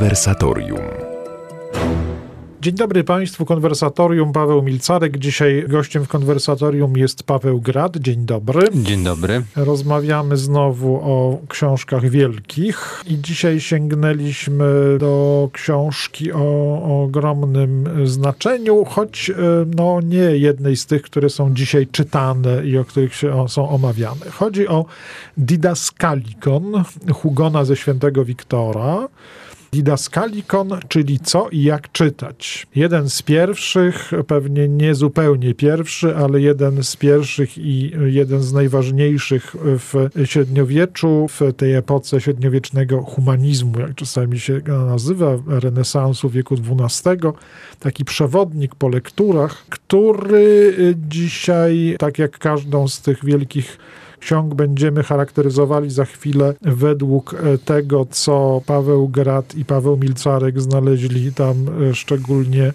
Konwersatorium. 0.00 0.80
Dzień 2.60 2.74
dobry 2.74 3.04
Państwu, 3.04 3.44
konwersatorium 3.44 4.32
Paweł 4.32 4.62
Milcarek. 4.62 5.18
Dzisiaj 5.18 5.64
gościem 5.68 6.04
w 6.04 6.08
konwersatorium 6.08 6.96
jest 6.96 7.22
Paweł 7.22 7.60
Grad. 7.60 7.96
Dzień 7.96 8.24
dobry. 8.26 8.68
Dzień 8.74 9.04
dobry. 9.04 9.42
Rozmawiamy 9.56 10.36
znowu 10.36 10.94
o 10.94 11.38
książkach 11.48 12.10
wielkich 12.10 13.02
i 13.06 13.18
dzisiaj 13.18 13.60
sięgnęliśmy 13.60 14.64
do 15.00 15.48
książki 15.52 16.32
o, 16.32 16.38
o 16.84 17.02
ogromnym 17.04 17.88
znaczeniu, 18.04 18.84
choć 18.84 19.30
e, 19.30 19.34
no, 19.76 20.00
nie 20.00 20.36
jednej 20.36 20.76
z 20.76 20.86
tych, 20.86 21.02
które 21.02 21.30
są 21.30 21.54
dzisiaj 21.54 21.86
czytane 21.86 22.66
i 22.66 22.78
o 22.78 22.84
których 22.84 23.14
się, 23.14 23.32
o, 23.34 23.48
są 23.48 23.68
omawiane. 23.68 24.30
Chodzi 24.32 24.68
o 24.68 24.84
Didaskalikon 25.36 26.84
Hugona 27.12 27.64
ze 27.64 27.76
świętego 27.76 28.24
Wiktora. 28.24 29.08
Didaskalikon, 29.72 30.70
czyli 30.88 31.18
co 31.18 31.48
i 31.48 31.62
jak 31.62 31.92
czytać. 31.92 32.66
Jeden 32.74 33.10
z 33.10 33.22
pierwszych, 33.22 34.10
pewnie 34.26 34.68
nie 34.68 34.94
zupełnie 34.94 35.54
pierwszy, 35.54 36.16
ale 36.16 36.40
jeden 36.40 36.82
z 36.82 36.96
pierwszych 36.96 37.58
i 37.58 37.92
jeden 38.04 38.42
z 38.42 38.52
najważniejszych 38.52 39.56
w 39.62 40.08
średniowieczu, 40.24 41.26
w 41.28 41.40
tej 41.56 41.74
epoce 41.74 42.20
średniowiecznego 42.20 43.02
humanizmu, 43.02 43.80
jak 43.80 43.94
czasami 43.94 44.40
się 44.40 44.60
nazywa, 44.66 45.38
renesansu 45.46 46.30
wieku 46.30 46.54
XII. 46.54 47.30
Taki 47.80 48.04
przewodnik 48.04 48.74
po 48.74 48.88
lekturach, 48.88 49.64
który 49.68 50.74
dzisiaj, 51.08 51.96
tak 51.98 52.18
jak 52.18 52.38
każdą 52.38 52.88
z 52.88 53.00
tych 53.00 53.24
wielkich 53.24 53.78
ksiąg 54.20 54.54
będziemy 54.54 55.02
charakteryzowali 55.02 55.90
za 55.90 56.04
chwilę 56.04 56.54
według 56.62 57.34
e, 57.34 57.58
tego, 57.58 58.06
co 58.10 58.62
Paweł 58.66 59.08
Grat 59.08 59.54
i 59.54 59.64
Paweł 59.64 59.96
Milcarek 59.96 60.60
znaleźli 60.60 61.32
tam 61.32 61.56
e, 61.90 61.94
szczególnie 61.94 62.72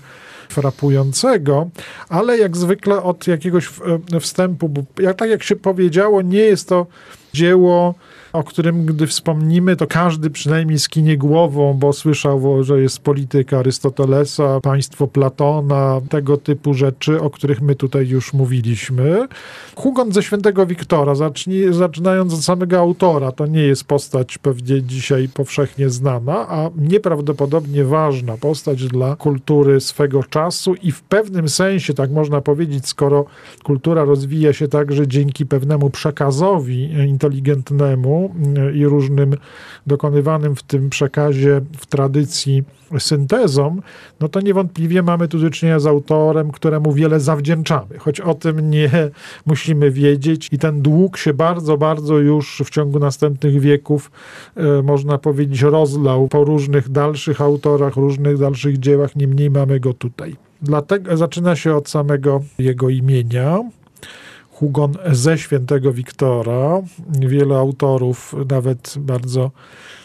frapującego, 0.50 1.70
ale 2.10 2.38
jak 2.38 2.58
zwykle 2.58 3.04
od 3.04 3.28
jakiegoś 3.28 3.70
e, 4.14 4.20
wstępu, 4.20 4.70
bo 4.70 4.84
jak, 5.00 5.18
tak 5.18 5.30
jak 5.30 5.44
się 5.44 5.56
powiedziało, 5.56 6.22
nie 6.22 6.40
jest 6.40 6.70
to 6.70 6.88
dzieło 7.34 7.96
o 8.36 8.44
którym 8.44 8.86
gdy 8.86 9.08
wspomnimy, 9.08 9.76
to 9.76 9.88
każdy 9.88 10.30
przynajmniej 10.30 10.80
skinie 10.80 11.18
głową, 11.18 11.74
bo 11.74 11.94
słyszał, 11.94 12.64
że 12.64 12.82
jest 12.82 13.00
polityka 13.00 13.60
Arystotelesa, 13.60 14.60
państwo 14.62 15.08
Platona, 15.08 16.02
tego 16.10 16.38
typu 16.38 16.74
rzeczy, 16.74 17.22
o 17.22 17.30
których 17.30 17.62
my 17.62 17.76
tutaj 17.76 18.08
już 18.08 18.34
mówiliśmy. 18.34 19.28
Hugon 19.76 20.12
ze 20.12 20.24
świętego 20.24 20.66
Wiktora, 20.66 21.16
zacznij, 21.16 21.74
zaczynając 21.74 22.34
od 22.34 22.44
samego 22.44 22.80
autora, 22.80 23.32
to 23.32 23.46
nie 23.46 23.62
jest 23.62 23.84
postać 23.84 24.38
pewnie 24.38 24.84
dzisiaj 24.84 25.30
powszechnie 25.30 25.90
znana, 25.90 26.50
a 26.50 26.70
nieprawdopodobnie 26.78 27.84
ważna 27.84 28.38
postać 28.38 28.88
dla 28.88 29.16
kultury 29.16 29.82
swego 29.82 30.24
czasu 30.24 30.76
i 30.76 30.92
w 30.92 31.02
pewnym 31.02 31.50
sensie, 31.50 31.94
tak 31.94 32.12
można 32.12 32.42
powiedzieć, 32.42 32.88
skoro 32.88 33.26
kultura 33.64 34.04
rozwija 34.04 34.54
się 34.54 34.68
także 34.68 35.08
dzięki 35.08 35.46
pewnemu 35.46 35.90
przekazowi 35.90 36.84
inteligentnemu, 37.08 38.25
i 38.74 38.86
różnym 38.86 39.36
dokonywanym 39.88 40.56
w 40.56 40.64
tym 40.64 40.90
przekazie, 40.90 41.62
w 41.78 41.86
tradycji 41.86 42.64
syntezom, 43.00 43.82
no 44.20 44.30
to 44.30 44.42
niewątpliwie 44.42 45.04
mamy 45.04 45.28
tu 45.28 45.40
do 45.40 45.50
czynienia 45.50 45.80
z 45.80 45.86
autorem, 45.86 46.52
któremu 46.52 46.94
wiele 46.94 47.20
zawdzięczamy, 47.20 47.98
choć 47.98 48.22
o 48.22 48.34
tym 48.34 48.70
nie 48.70 48.90
musimy 49.46 49.92
wiedzieć 49.92 50.50
i 50.52 50.58
ten 50.58 50.82
dług 50.82 51.18
się 51.18 51.34
bardzo, 51.34 51.78
bardzo 51.78 52.20
już 52.20 52.62
w 52.66 52.70
ciągu 52.70 53.00
następnych 53.00 53.60
wieków, 53.60 54.12
e, 54.56 54.82
można 54.82 55.18
powiedzieć, 55.18 55.62
rozlał 55.62 56.28
po 56.28 56.44
różnych 56.44 56.90
dalszych 56.90 57.42
autorach, 57.42 57.96
różnych 57.96 58.38
dalszych 58.38 58.80
dziełach, 58.80 59.16
niemniej 59.16 59.52
mamy 59.52 59.80
go 59.80 59.94
tutaj. 59.94 60.36
Dlatego 60.62 61.18
zaczyna 61.18 61.56
się 61.56 61.76
od 61.76 61.90
samego 61.90 62.42
jego 62.60 62.90
imienia. 62.90 63.60
Hugon 64.56 64.94
ze 65.12 65.38
świętego 65.38 65.94
Wiktora. 65.94 66.82
Wielu 67.20 67.56
autorów, 67.56 68.36
nawet 68.50 68.94
bardzo 68.98 69.52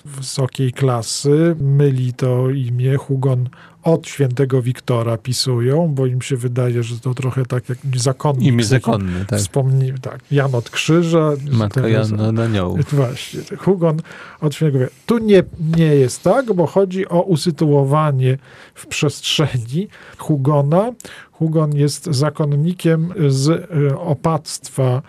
wysokiej 0.04 0.72
klasy, 0.72 1.56
myli 1.60 2.12
to 2.12 2.50
imię 2.50 2.96
Hugon 2.96 3.48
od 3.82 4.06
świętego 4.06 4.62
Wiktora 4.62 5.16
pisują, 5.16 5.88
bo 5.88 6.06
im 6.06 6.22
się 6.22 6.36
wydaje, 6.36 6.82
że 6.82 7.00
to 7.00 7.14
trochę 7.14 7.46
tak 7.46 7.68
jak 7.68 7.78
zakonnik. 7.96 8.44
Imię 8.44 8.64
zakonne, 8.64 9.24
tak. 9.24 9.38
Wspomni, 9.38 9.92
tak. 10.02 10.20
Jan 10.30 10.54
od 10.54 10.70
krzyża. 10.70 11.32
Matka 11.52 11.88
Jan 11.88 12.38
aniołów. 12.38 12.94
Właśnie. 12.94 13.40
Hugon 13.58 14.00
od 14.40 14.54
świętego 14.54 14.78
Wiktora. 14.78 15.02
Tu 15.06 15.18
nie, 15.18 15.42
nie 15.76 15.94
jest 15.94 16.22
tak, 16.22 16.52
bo 16.54 16.66
chodzi 16.66 17.08
o 17.08 17.22
usytuowanie 17.22 18.38
w 18.74 18.86
przestrzeni 18.86 19.88
Hugona. 20.18 20.92
Hugon 21.32 21.76
jest 21.76 22.04
zakonnikiem 22.04 23.12
z 23.28 23.48
e, 23.48 23.98
opactwa 23.98 25.02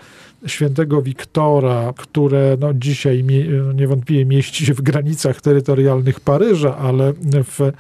świętego 0.47 1.01
Wiktora, 1.01 1.93
które 1.97 2.57
no, 2.59 2.73
dzisiaj 2.73 3.23
mie 3.23 3.45
niewątpliwie 3.75 4.25
mieści 4.25 4.65
się 4.65 4.73
w 4.73 4.81
granicach 4.81 5.41
terytorialnych 5.41 6.19
Paryża, 6.19 6.77
ale 6.77 7.13
w 7.43 7.71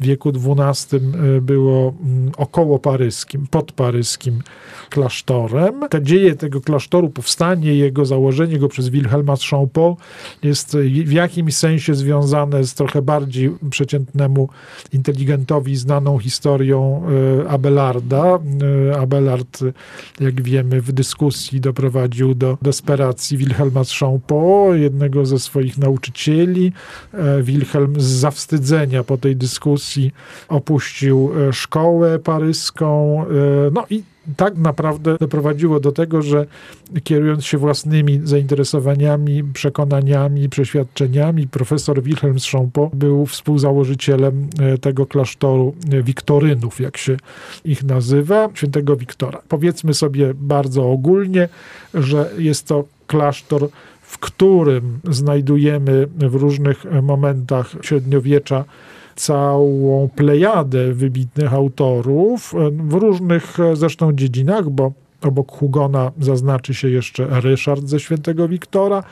wieku 0.00 0.32
XII 0.58 0.96
e, 0.96 1.40
było 1.40 1.94
mm, 2.04 2.32
około 2.36 2.78
paryskim, 2.78 3.46
pod 3.50 3.72
paryskim 3.72 4.42
klasztorem. 4.90 5.80
Te 5.90 6.02
dzieje 6.02 6.36
tego 6.36 6.60
klasztoru, 6.60 7.10
powstanie 7.10 7.74
jego, 7.74 8.06
założenie 8.06 8.58
go 8.58 8.68
przez 8.68 8.88
Wilhelma 8.88 9.34
Champeau 9.50 9.96
jest 10.42 10.76
w 11.04 11.12
jakimś 11.12 11.56
sensie 11.56 11.94
związane 11.94 12.64
z 12.64 12.74
trochę 12.74 13.02
bardziej 13.02 13.50
przeciętnemu 13.70 14.48
inteligentowi 14.92 15.76
znaną 15.76 16.18
historią 16.18 17.02
e, 17.44 17.48
Abelarda. 17.48 18.38
Abelard, 19.00 19.60
jak 20.20 20.42
wiemy, 20.42 20.80
w 20.80 20.92
dyskusji 20.92 21.60
doprowadził 21.60 22.07
do 22.34 22.58
desperacji 22.62 23.36
Wilhelma 23.36 23.84
z 23.84 23.90
jednego 24.74 25.26
ze 25.26 25.38
swoich 25.38 25.78
nauczycieli. 25.78 26.72
E, 27.14 27.42
Wilhelm 27.42 28.00
z 28.00 28.04
zawstydzenia 28.04 29.04
po 29.04 29.18
tej 29.18 29.36
dyskusji 29.36 30.12
opuścił 30.48 31.30
szkołę 31.52 32.18
paryską. 32.18 33.24
No 33.72 33.84
i 33.90 34.02
tak 34.36 34.56
naprawdę 34.56 35.16
doprowadziło 35.20 35.80
do 35.80 35.92
tego, 35.92 36.22
że 36.22 36.46
kierując 37.04 37.44
się 37.44 37.58
własnymi 37.58 38.20
zainteresowaniami, 38.24 39.44
przekonaniami, 39.44 40.48
przeświadczeniami, 40.48 41.48
profesor 41.48 42.02
Wilhelm 42.02 42.40
Schompo 42.40 42.90
był 42.94 43.26
współzałożycielem 43.26 44.48
e, 44.60 44.78
tego 44.78 45.06
klasztoru 45.06 45.74
e, 45.92 46.02
Wiktorynów, 46.02 46.80
jak 46.80 46.96
się 46.96 47.16
ich 47.64 47.84
nazywa, 47.84 48.48
świętego 48.54 48.96
Wiktora. 48.96 49.42
Powiedzmy 49.48 49.94
sobie 49.94 50.34
bardzo 50.34 50.90
ogólnie, 50.90 51.48
że 51.94 52.30
jest 52.38 52.66
to 52.66 52.84
klasztor, 53.06 53.68
w 54.02 54.18
którym 54.18 54.98
znajdujemy 55.10 56.06
w 56.16 56.34
różnych 56.34 56.84
momentach 57.02 57.74
średniowiecza 57.82 58.64
całą 59.18 60.08
plejadę 60.16 60.92
wybitnych 60.92 61.54
autorów 61.54 62.54
w 62.70 62.92
różnych 62.92 63.56
zresztą 63.74 64.12
dziedzinach, 64.12 64.70
bo 64.70 64.92
Obok 65.22 65.52
Hugona 65.52 66.12
zaznaczy 66.20 66.74
się 66.74 66.90
jeszcze 66.90 67.40
Ryszard 67.40 67.88
ze 67.88 68.00
Świętego 68.00 68.48
Wiktora. 68.48 69.02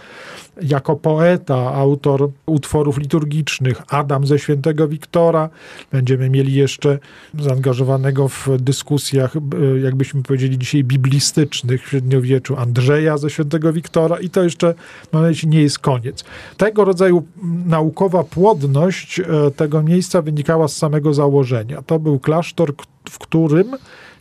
Jako 0.63 0.97
poeta, 0.97 1.75
autor 1.75 2.31
utworów 2.47 2.99
liturgicznych 2.99 3.83
Adam 3.89 4.27
ze 4.27 4.39
Świętego 4.39 4.89
Wiktora. 4.89 5.49
Będziemy 5.93 6.31
mieli 6.31 6.55
jeszcze 6.55 6.99
zaangażowanego 7.39 8.29
w 8.29 8.49
dyskusjach, 8.59 9.37
e, 9.37 9.81
jakbyśmy 9.81 10.23
powiedzieli 10.23 10.59
dzisiaj, 10.59 10.85
biblistycznych 10.85 11.87
w 11.87 11.89
średniowieczu 11.89 12.57
Andrzeja 12.57 13.19
ze 13.19 13.31
Świętego 13.31 13.73
Wiktora 13.73 14.21
i 14.21 14.31
to 14.31 14.43
jeszcze 14.43 14.75
mam 15.13 15.25
nie 15.47 15.63
jest 15.63 15.79
koniec. 15.79 16.25
Tego 16.57 16.85
rodzaju 16.85 17.23
naukowa 17.67 18.25
płodność 18.25 19.21
e, 19.21 19.25
tego 19.57 19.83
miejsca 19.83 20.23
wynikała 20.23 20.69
z 20.69 20.77
samego 20.77 21.15
założenia. 21.15 21.83
To 21.83 21.99
był 21.99 22.19
klasztor, 22.19 22.75
w 23.11 23.19
którym 23.19 23.77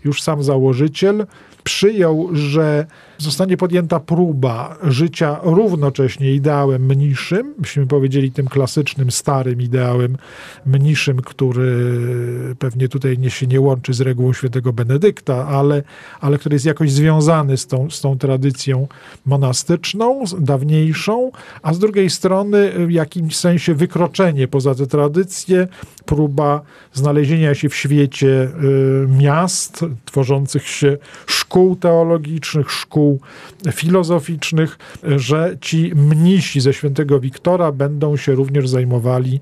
już 0.06 0.22
sam 0.22 0.44
założyciel 0.44 1.26
przyjął, 1.66 2.30
że 2.34 2.86
zostanie 3.18 3.58
podjęta 3.58 4.00
próba 4.00 4.78
życia 4.84 5.40
równocześnie 5.44 6.34
ideałem 6.34 6.86
mniszym, 6.86 7.54
byśmy 7.58 7.88
powiedzieli 7.88 8.32
tym 8.32 8.48
klasycznym, 8.48 9.12
starym 9.12 9.62
ideałem 9.62 10.18
mniszym, 10.66 11.22
który 11.22 11.76
pewnie 12.60 12.90
tutaj 12.90 13.18
nie 13.18 13.30
się 13.30 13.48
nie 13.48 13.62
łączy 13.62 13.94
z 13.94 14.02
regułą 14.02 14.34
świętego 14.34 14.74
Benedykta, 14.74 15.48
ale, 15.48 15.84
ale 16.22 16.38
który 16.38 16.56
jest 16.56 16.66
jakoś 16.66 16.92
związany 16.92 17.58
z 17.58 17.68
tą, 17.68 17.90
z 17.90 18.02
tą 18.02 18.18
tradycją 18.18 18.88
monastyczną, 19.26 20.24
dawniejszą, 20.40 21.32
a 21.62 21.74
z 21.74 21.80
drugiej 21.80 22.10
strony 22.10 22.88
w 22.88 22.92
jakimś 22.92 23.38
sensie 23.38 23.74
wykroczenie 23.74 24.48
poza 24.48 24.76
tę 24.76 24.88
tradycję, 24.88 25.68
próba 26.06 26.62
znalezienia 26.94 27.56
się 27.56 27.70
w 27.70 27.76
świecie 27.76 28.28
y, 28.28 29.08
miast, 29.18 29.86
tworzących 30.06 30.68
się 30.68 30.98
szkół 31.26 31.55
teologicznych, 31.80 32.72
szkół 32.72 33.20
filozoficznych, 33.72 34.78
że 35.04 35.58
ci 35.62 35.92
mnisi 35.96 36.62
ze 36.62 36.74
świętego 36.74 37.20
Wiktora 37.20 37.72
będą 37.72 38.18
się 38.18 38.36
również 38.36 38.70
zajmowali 38.70 39.40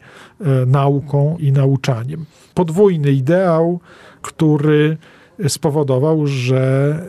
nauką 0.68 1.38
i 1.40 1.52
nauczaniem. 1.52 2.26
Podwójny 2.54 3.12
ideał, 3.12 3.80
który 4.22 4.98
spowodował, 5.48 6.28
że, 6.28 7.00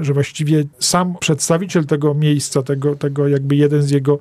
że 0.00 0.12
właściwie 0.12 0.64
sam 0.78 1.14
przedstawiciel 1.20 1.86
tego 1.86 2.14
miejsca, 2.14 2.62
tego, 2.62 2.96
tego 2.96 3.28
jakby 3.28 3.56
jeden 3.56 3.82
z 3.82 3.90
jego 3.90 4.18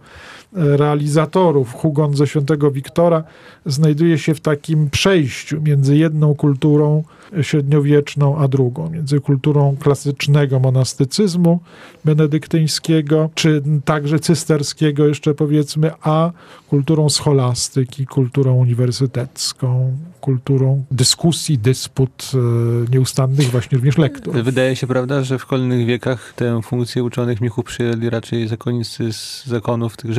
realizatorów, 0.54 1.74
Hugon 1.74 2.16
ze 2.16 2.28
świętego 2.28 2.72
Wiktora, 2.72 3.24
znajduje 3.66 4.18
się 4.18 4.36
w 4.36 4.40
takim 4.40 4.90
przejściu 4.90 5.62
między 5.62 5.98
jedną 5.98 6.36
kulturą 6.36 7.04
średniowieczną 7.42 8.38
a 8.38 8.48
drugą, 8.48 8.90
między 8.90 9.20
kulturą 9.20 9.76
klasycznego 9.80 10.60
monastycyzmu 10.60 11.60
benedyktyńskiego, 12.06 13.30
czy 13.36 13.64
także 13.86 14.20
cysterskiego 14.20 15.08
jeszcze 15.08 15.34
powiedzmy, 15.34 15.92
a 16.02 16.32
kulturą 16.70 17.10
scholastyki, 17.10 18.06
kulturą 18.06 18.54
uniwersytecką, 18.54 19.98
kulturą 20.22 20.84
dyskusji, 20.92 21.58
dysput 21.58 22.32
e, 22.34 22.92
nieustannych 22.92 23.52
właśnie 23.52 23.76
również 23.76 23.98
lektur. 23.98 24.44
Wydaje 24.44 24.76
się, 24.76 24.88
prawda, 24.88 25.24
że 25.24 25.38
w 25.38 25.42
szkolnych 25.42 25.86
wiekach 25.86 26.34
tę 26.36 26.62
funkcję 26.64 27.04
uczonych 27.04 27.42
mnichów 27.42 27.66
przyjęli 27.66 28.10
raczej 28.10 28.48
zakonnicy 28.48 29.14
z 29.14 29.46
zakonów 29.46 29.98
tych 29.98 30.14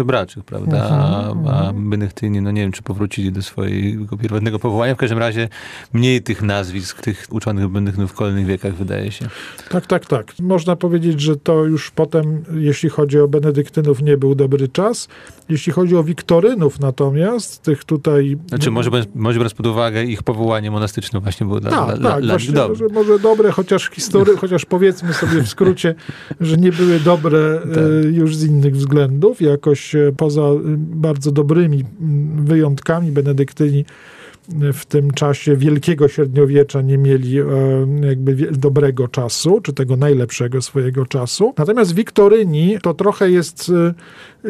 prawda, 0.46 0.88
a, 0.90 1.16
Mhm, 1.30 1.48
a 1.48 1.72
benedyktyni, 1.72 2.40
no 2.40 2.50
nie 2.50 2.62
wiem, 2.62 2.72
czy 2.72 2.82
powrócili 2.82 3.32
do 3.32 3.42
swojego 3.42 4.16
pierwotnego 4.16 4.58
powołania, 4.58 4.94
w 4.94 4.98
każdym 4.98 5.18
razie 5.18 5.48
mniej 5.92 6.22
tych 6.22 6.42
nazwisk, 6.42 7.00
tych 7.00 7.26
uczonych 7.30 7.68
benedyktynów 7.68 8.10
w 8.10 8.14
szkolnych 8.14 8.46
wiekach 8.46 8.74
wydaje 8.74 9.12
się. 9.12 9.26
Tak, 9.68 9.86
tak, 9.86 10.06
tak. 10.06 10.32
Można 10.40 10.76
powiedzieć, 10.76 11.20
że 11.20 11.36
to 11.36 11.64
już 11.64 11.90
potem, 11.90 12.44
jeśli 12.54 12.88
chodzi 12.88 13.20
o 13.20 13.28
benedyktynów, 13.28 14.02
nie 14.02 14.16
był 14.16 14.34
dobry 14.34 14.68
czas. 14.68 15.08
Jeśli 15.48 15.72
chodzi 15.72 15.96
o 15.96 16.04
wiktorynów 16.04 16.80
natomiast, 16.80 17.62
tych 17.62 17.84
tutaj... 17.84 18.38
Znaczy, 18.48 18.70
może, 18.70 18.90
może 19.14 19.38
biorąc 19.38 19.54
pod 19.54 19.66
uwagę 19.66 20.04
ich 20.04 20.22
powołanie 20.22 20.70
monastyczne 20.70 21.20
właśnie 21.20 21.46
było 21.46 21.60
dla, 21.60 21.70
tak, 21.70 21.98
dla, 21.98 22.10
tak, 22.10 22.22
dla 22.22 22.34
właśnie, 22.34 22.48
nich 22.48 22.56
dobre. 22.56 22.76
Że 22.76 22.94
może 22.94 23.18
dobre, 23.18 23.50
chociaż 23.50 23.90
history, 23.90 24.36
chociaż 24.42 24.64
powiedzmy 24.64 25.12
sobie 25.12 25.42
w 25.42 25.48
skrócie, 25.48 25.94
że 26.40 26.56
nie 26.56 26.72
były 26.72 27.00
dobre 27.00 27.60
Tak. 27.60 27.78
e, 27.78 28.06
już 28.06 28.36
z 28.36 28.44
innych 28.44 28.76
względów. 28.76 29.40
Jakoś 29.40 29.94
e, 29.94 30.05
poza 30.12 30.42
e, 30.42 30.60
bardzo 30.78 31.32
dobrymi 31.32 31.84
m, 32.00 32.44
wyjątkami 32.44 33.12
benedyktyni 33.12 33.84
e, 34.62 34.72
w 34.72 34.86
tym 34.86 35.10
czasie 35.10 35.56
wielkiego 35.56 36.08
średniowiecza 36.08 36.82
nie 36.82 36.98
mieli 36.98 37.38
e, 37.38 37.44
jakby 38.02 38.34
dobrego 38.52 39.08
czasu, 39.08 39.60
czy 39.60 39.72
tego 39.72 39.96
najlepszego 39.96 40.62
swojego 40.62 41.06
czasu. 41.06 41.54
Natomiast 41.58 41.94
Wiktoryni 41.94 42.78
to 42.82 42.94
trochę 42.94 43.30
jest 43.30 43.72
e, 43.74 43.94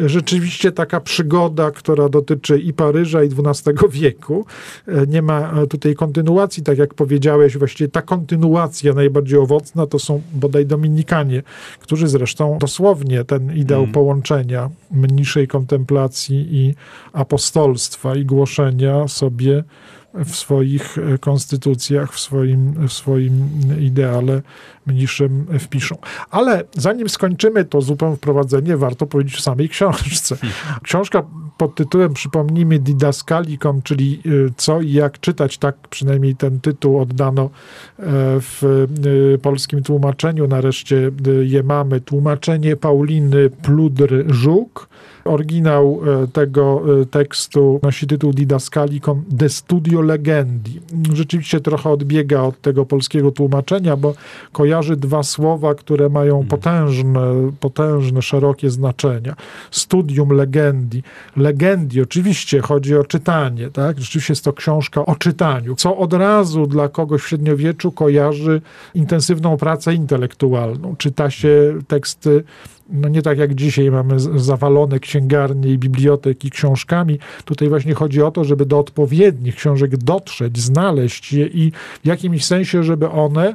rzeczywiście 0.05 0.71
taka 0.71 0.99
przygoda, 0.99 1.71
która 1.71 2.09
dotyczy 2.09 2.59
i 2.59 2.73
Paryża, 2.73 3.23
i 3.23 3.29
XII 3.45 3.73
wieku. 3.89 4.45
E, 4.87 5.07
Nie 5.07 5.21
ma 5.21 5.51
e, 5.51 5.67
tutaj 5.67 5.95
kontynuacji, 5.95 6.63
tak 6.63 6.77
jak 6.77 6.93
powiedziałeś, 6.93 7.57
właściwie 7.57 7.87
ta 7.89 8.01
kontynuacja 8.01 8.93
najbardziej 8.93 9.39
owocna 9.39 9.87
to 9.87 9.99
są 9.99 10.21
bodaj 10.33 10.65
Dominikanie, 10.65 11.43
którzy 11.79 12.07
zresztą 12.07 12.57
dosłownie 12.61 13.23
ten 13.23 13.55
ideał 13.55 13.81
Mm. 13.81 13.91
połączenia 13.93 14.69
mniejszej 14.91 15.47
kontemplacji 15.47 16.47
i 16.55 16.75
apostolstwa 17.13 18.15
i 18.15 18.25
głoszenia 18.25 19.07
sobie 19.07 19.63
w 20.13 20.35
swoich 20.35 20.97
e, 20.97 21.17
konstytucjach, 21.17 22.13
w 22.13 22.19
swoim, 22.19 22.87
w 22.87 22.93
swoim 22.93 23.49
ideale 23.79 24.41
mniejszym 24.87 25.45
wpiszą. 25.59 25.97
Ale 26.31 26.63
zanim 26.73 27.09
skończymy 27.09 27.65
to 27.65 27.81
zupełne 27.81 28.15
wprowadzenie, 28.15 28.77
warto 28.77 29.05
powiedzieć 29.05 29.37
o 29.37 29.41
samej 29.41 29.69
książce. 29.69 30.37
Książka 30.83 31.23
pod 31.57 31.75
tytułem, 31.75 32.13
przypomnijmy, 32.13 32.79
Didaskalikon, 32.79 33.81
czyli 33.81 34.21
y, 34.25 34.53
co 34.57 34.81
i 34.81 34.91
jak 34.91 35.19
czytać, 35.19 35.57
tak 35.57 35.75
przynajmniej 35.89 36.35
ten 36.35 36.59
tytuł 36.59 36.99
oddano 36.99 37.43
e, 37.43 37.49
w 38.39 38.63
y, 39.35 39.37
polskim 39.37 39.83
tłumaczeniu. 39.83 40.47
Nareszcie 40.47 41.11
y, 41.27 41.45
je 41.45 41.63
mamy. 41.63 42.01
Tłumaczenie 42.01 42.75
Pauliny 42.75 43.49
Pludr-Żuk. 43.49 44.87
Oryginał 45.27 46.01
e, 46.23 46.27
tego 46.27 46.81
e, 47.01 47.05
tekstu 47.05 47.79
nosi 47.83 48.07
tytuł 48.07 48.33
Didaskalikon 48.33 49.23
de 49.29 49.49
Studio 49.49 50.01
Legendi. 50.01 50.79
Rzeczywiście 51.13 51.59
trochę 51.59 51.89
odbiega 51.89 52.41
od 52.41 52.61
tego 52.61 52.85
polskiego 52.85 53.31
tłumaczenia, 53.31 53.97
bo 53.97 54.13
kojarzy 54.51 54.76
dwa 54.81 55.23
słowa, 55.23 55.75
które 55.75 56.09
mają 56.09 56.45
potężne, 56.45 57.51
potężne, 57.59 58.21
szerokie 58.21 58.69
znaczenia. 58.69 59.35
Studium 59.71 60.29
legendi. 60.29 61.03
Legendi, 61.35 62.01
oczywiście 62.01 62.61
chodzi 62.61 62.95
o 62.95 63.03
czytanie, 63.03 63.69
tak? 63.69 63.99
Rzeczywiście 63.99 64.31
jest 64.31 64.43
to 64.43 64.53
książka 64.53 65.05
o 65.05 65.15
czytaniu, 65.15 65.75
co 65.75 65.97
od 65.97 66.13
razu 66.13 66.67
dla 66.67 66.89
kogoś 66.89 67.21
w 67.21 67.27
średniowieczu 67.27 67.91
kojarzy 67.91 68.61
intensywną 68.95 69.57
pracę 69.57 69.93
intelektualną. 69.93 70.95
Czyta 70.97 71.29
się 71.29 71.79
teksty 71.87 72.43
no 72.89 73.09
nie 73.09 73.21
tak 73.21 73.37
jak 73.37 73.55
dzisiaj 73.55 73.91
mamy 73.91 74.19
zawalone 74.19 74.99
księgarnie 74.99 75.69
i 75.69 75.77
biblioteki 75.77 76.49
książkami. 76.49 77.19
Tutaj 77.45 77.69
właśnie 77.69 77.93
chodzi 77.93 78.21
o 78.21 78.31
to, 78.31 78.43
żeby 78.43 78.65
do 78.65 78.79
odpowiednich 78.79 79.55
książek 79.55 79.97
dotrzeć, 79.97 80.59
znaleźć 80.59 81.33
je 81.33 81.47
i 81.47 81.71
w 82.03 82.07
jakimś 82.07 82.45
sensie, 82.45 82.83
żeby 82.83 83.09
one 83.09 83.53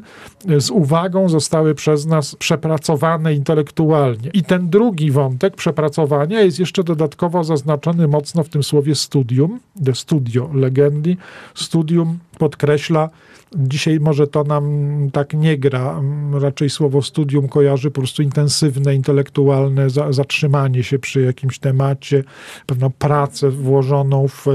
e, 0.49 0.61
z 0.61 0.70
uwagą 0.70 1.29
zostały 1.29 1.75
przez 1.75 2.06
nas 2.06 2.37
przepracowane 2.37 3.34
intelektualnie. 3.34 4.31
I 4.34 4.43
ten 4.43 4.70
drugi 4.70 5.11
wątek 5.11 5.56
przepracowania 5.56 6.40
jest 6.40 6.58
jeszcze 6.58 6.84
dodatkowo 6.84 7.44
zaznaczony 7.44 8.08
mocno 8.08 8.44
w 8.44 8.49
tym 8.49 8.62
słowie 8.62 8.94
studium, 8.94 9.61
de 9.76 9.94
studio 9.94 10.50
legendi. 10.55 11.17
Studium 11.55 12.19
podkreśla 12.42 13.10
Dzisiaj 13.56 14.00
może 14.00 14.26
to 14.26 14.44
nam 14.44 14.64
tak 15.12 15.34
nie 15.34 15.58
gra. 15.58 16.00
Raczej 16.40 16.70
słowo 16.70 17.02
studium 17.02 17.48
kojarzy 17.48 17.90
po 17.90 18.00
prostu 18.00 18.22
intensywne, 18.22 18.94
intelektualne 18.94 19.90
za, 19.90 20.12
zatrzymanie 20.12 20.82
się 20.82 20.98
przy 20.98 21.20
jakimś 21.20 21.58
temacie, 21.58 22.24
pewną 22.66 22.90
pracę 22.90 23.50
włożoną 23.50 24.28
w, 24.28 24.46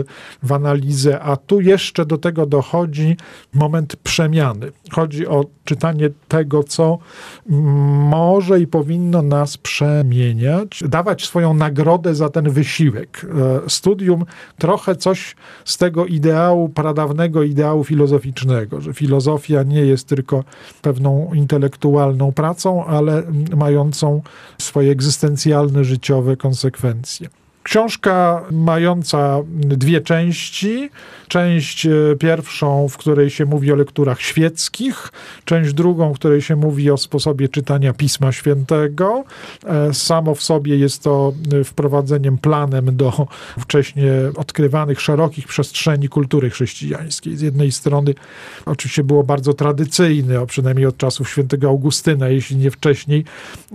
w 0.43 0.51
analizę, 0.51 1.19
a 1.19 1.35
tu 1.35 1.61
jeszcze 1.61 2.05
do 2.05 2.17
tego 2.17 2.45
dochodzi 2.45 3.17
moment 3.53 3.95
przemiany. 3.95 4.71
Chodzi 4.91 5.27
o 5.27 5.45
czytanie 5.63 6.09
tego, 6.27 6.63
co 6.63 6.97
może 8.09 8.59
i 8.59 8.67
powinno 8.67 9.21
nas 9.21 9.57
przemieniać, 9.57 10.83
dawać 10.87 11.25
swoją 11.25 11.53
nagrodę 11.53 12.15
za 12.15 12.29
ten 12.29 12.49
wysiłek. 12.49 13.25
E, 13.65 13.69
Studium 13.69 14.25
trochę 14.57 14.95
coś 14.95 15.35
z 15.65 15.77
tego 15.77 16.05
ideału, 16.05 16.69
pradawnego 16.69 17.43
ideału 17.43 17.76
filozoficznego, 17.83 18.81
że 18.81 18.93
filozofia 18.93 19.63
nie 19.63 19.81
jest 19.81 20.07
tylko 20.07 20.43
pewną 20.81 21.33
intelektualną 21.33 22.31
pracą, 22.31 22.85
ale 22.85 23.23
mającą 23.55 24.21
swoje 24.61 24.91
egzystencjalne, 24.91 25.83
życiowe 25.83 26.37
konsekwencje. 26.37 27.29
Książka 27.67 28.45
mająca 28.51 29.39
dwie 29.53 30.01
części. 30.01 30.89
Część 31.27 31.85
e, 31.85 31.89
pierwszą, 32.19 32.87
w 32.89 32.97
której 32.97 33.29
się 33.29 33.45
mówi 33.45 33.71
o 33.71 33.75
lekturach 33.75 34.21
świeckich, 34.21 35.11
część 35.45 35.73
drugą, 35.73 36.13
w 36.13 36.15
której 36.15 36.41
się 36.41 36.55
mówi 36.55 36.91
o 36.91 36.97
sposobie 36.97 37.49
czytania 37.49 37.93
Pisma 37.93 38.31
Świętego. 38.31 39.23
E, 39.65 39.93
Samo 39.93 40.35
w 40.35 40.43
sobie 40.43 40.77
jest 40.77 41.03
to 41.03 41.33
e, 41.53 41.63
wprowadzeniem 41.63 42.37
planem 42.37 42.95
do 42.95 43.27
wcześniej 43.59 44.09
odkrywanych 44.35 45.01
szerokich 45.01 45.47
przestrzeni 45.47 46.09
kultury 46.09 46.49
chrześcijańskiej. 46.49 47.37
Z 47.37 47.41
jednej 47.41 47.71
strony 47.71 48.13
oczywiście 48.65 49.03
było 49.03 49.23
bardzo 49.23 49.53
tradycyjne, 49.53 50.45
przynajmniej 50.45 50.85
od 50.85 50.97
czasów 50.97 51.29
świętego 51.29 51.67
Augustyna, 51.67 52.29
jeśli 52.29 52.55
nie 52.57 52.71
wcześniej, 52.71 53.25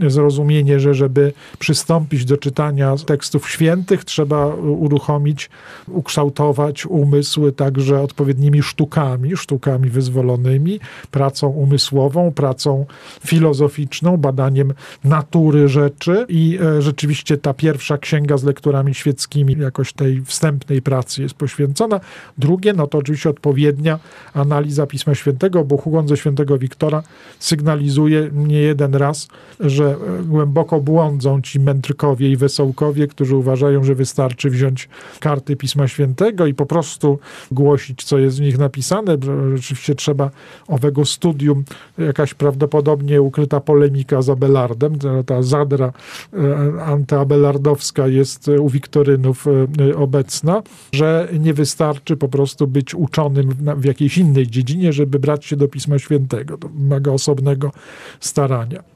zrozumienie, 0.06 0.80
że 0.80 0.94
żeby 0.94 1.32
przystąpić 1.58 2.24
do 2.24 2.36
czytania 2.36 2.96
tekstów 3.06 3.50
świętych, 3.50 3.81
trzeba 4.04 4.46
uruchomić, 4.56 5.50
ukształtować 5.88 6.86
umysł 6.86 7.50
także 7.50 8.00
odpowiednimi 8.00 8.62
sztukami, 8.62 9.36
sztukami 9.36 9.88
wyzwolonymi, 9.90 10.80
pracą 11.10 11.48
umysłową, 11.48 12.32
pracą 12.32 12.86
filozoficzną, 13.26 14.16
badaniem 14.16 14.72
natury 15.04 15.68
rzeczy 15.68 16.26
i 16.28 16.58
e, 16.62 16.82
rzeczywiście 16.82 17.36
ta 17.38 17.54
pierwsza 17.54 17.98
księga 17.98 18.36
z 18.36 18.44
lekturami 18.44 18.94
świeckimi 18.94 19.56
jakoś 19.58 19.92
tej 19.92 20.22
wstępnej 20.24 20.82
pracy 20.82 21.22
jest 21.22 21.34
poświęcona. 21.34 22.00
Drugie, 22.38 22.72
no 22.72 22.86
to 22.86 22.98
oczywiście 22.98 23.30
odpowiednia 23.30 23.98
analiza 24.34 24.86
Pisma 24.86 25.14
Świętego, 25.14 25.64
bo 25.64 25.76
Hugon 25.76 26.08
ze 26.08 26.16
Świętego 26.16 26.58
Wiktora 26.58 27.02
sygnalizuje 27.38 28.30
nie 28.32 28.58
jeden 28.58 28.94
raz, 28.94 29.28
że 29.60 29.84
e, 29.84 30.22
głęboko 30.22 30.80
błądzą 30.80 31.42
ci 31.42 31.60
mędrkowie 31.60 32.30
i 32.30 32.36
wesołkowie, 32.36 33.06
którzy 33.06 33.36
uważają, 33.36 33.71
uważają, 33.72 33.84
że 33.84 33.94
wystarczy 33.94 34.50
wziąć 34.50 34.88
karty 35.20 35.56
Pisma 35.56 35.88
Świętego 35.88 36.46
i 36.46 36.54
po 36.54 36.66
prostu 36.66 37.18
głosić, 37.50 38.04
co 38.04 38.18
jest 38.18 38.38
w 38.38 38.40
nich 38.40 38.58
napisane. 38.58 39.16
Rzeczywiście 39.54 39.94
trzeba 39.94 40.30
owego 40.68 41.04
studium, 41.04 41.64
jakaś 41.98 42.34
prawdopodobnie 42.34 43.22
ukryta 43.22 43.60
polemika 43.60 44.22
z 44.22 44.30
Abelardem, 44.30 44.98
ta 45.26 45.42
zadra 45.42 45.92
e, 46.32 46.82
antyabelardowska 46.84 48.06
jest 48.06 48.48
u 48.48 48.68
Wiktorynów 48.68 49.46
e, 49.46 49.96
obecna, 49.96 50.62
że 50.92 51.28
nie 51.40 51.54
wystarczy 51.54 52.16
po 52.16 52.28
prostu 52.28 52.66
być 52.66 52.94
uczonym 52.94 53.48
w 53.76 53.84
jakiejś 53.84 54.18
innej 54.18 54.46
dziedzinie, 54.46 54.92
żeby 54.92 55.18
brać 55.18 55.44
się 55.44 55.56
do 55.56 55.68
Pisma 55.68 55.98
Świętego. 55.98 56.58
To 56.58 56.68
wymaga 56.68 57.12
osobnego 57.12 57.72
starania. 58.20 58.91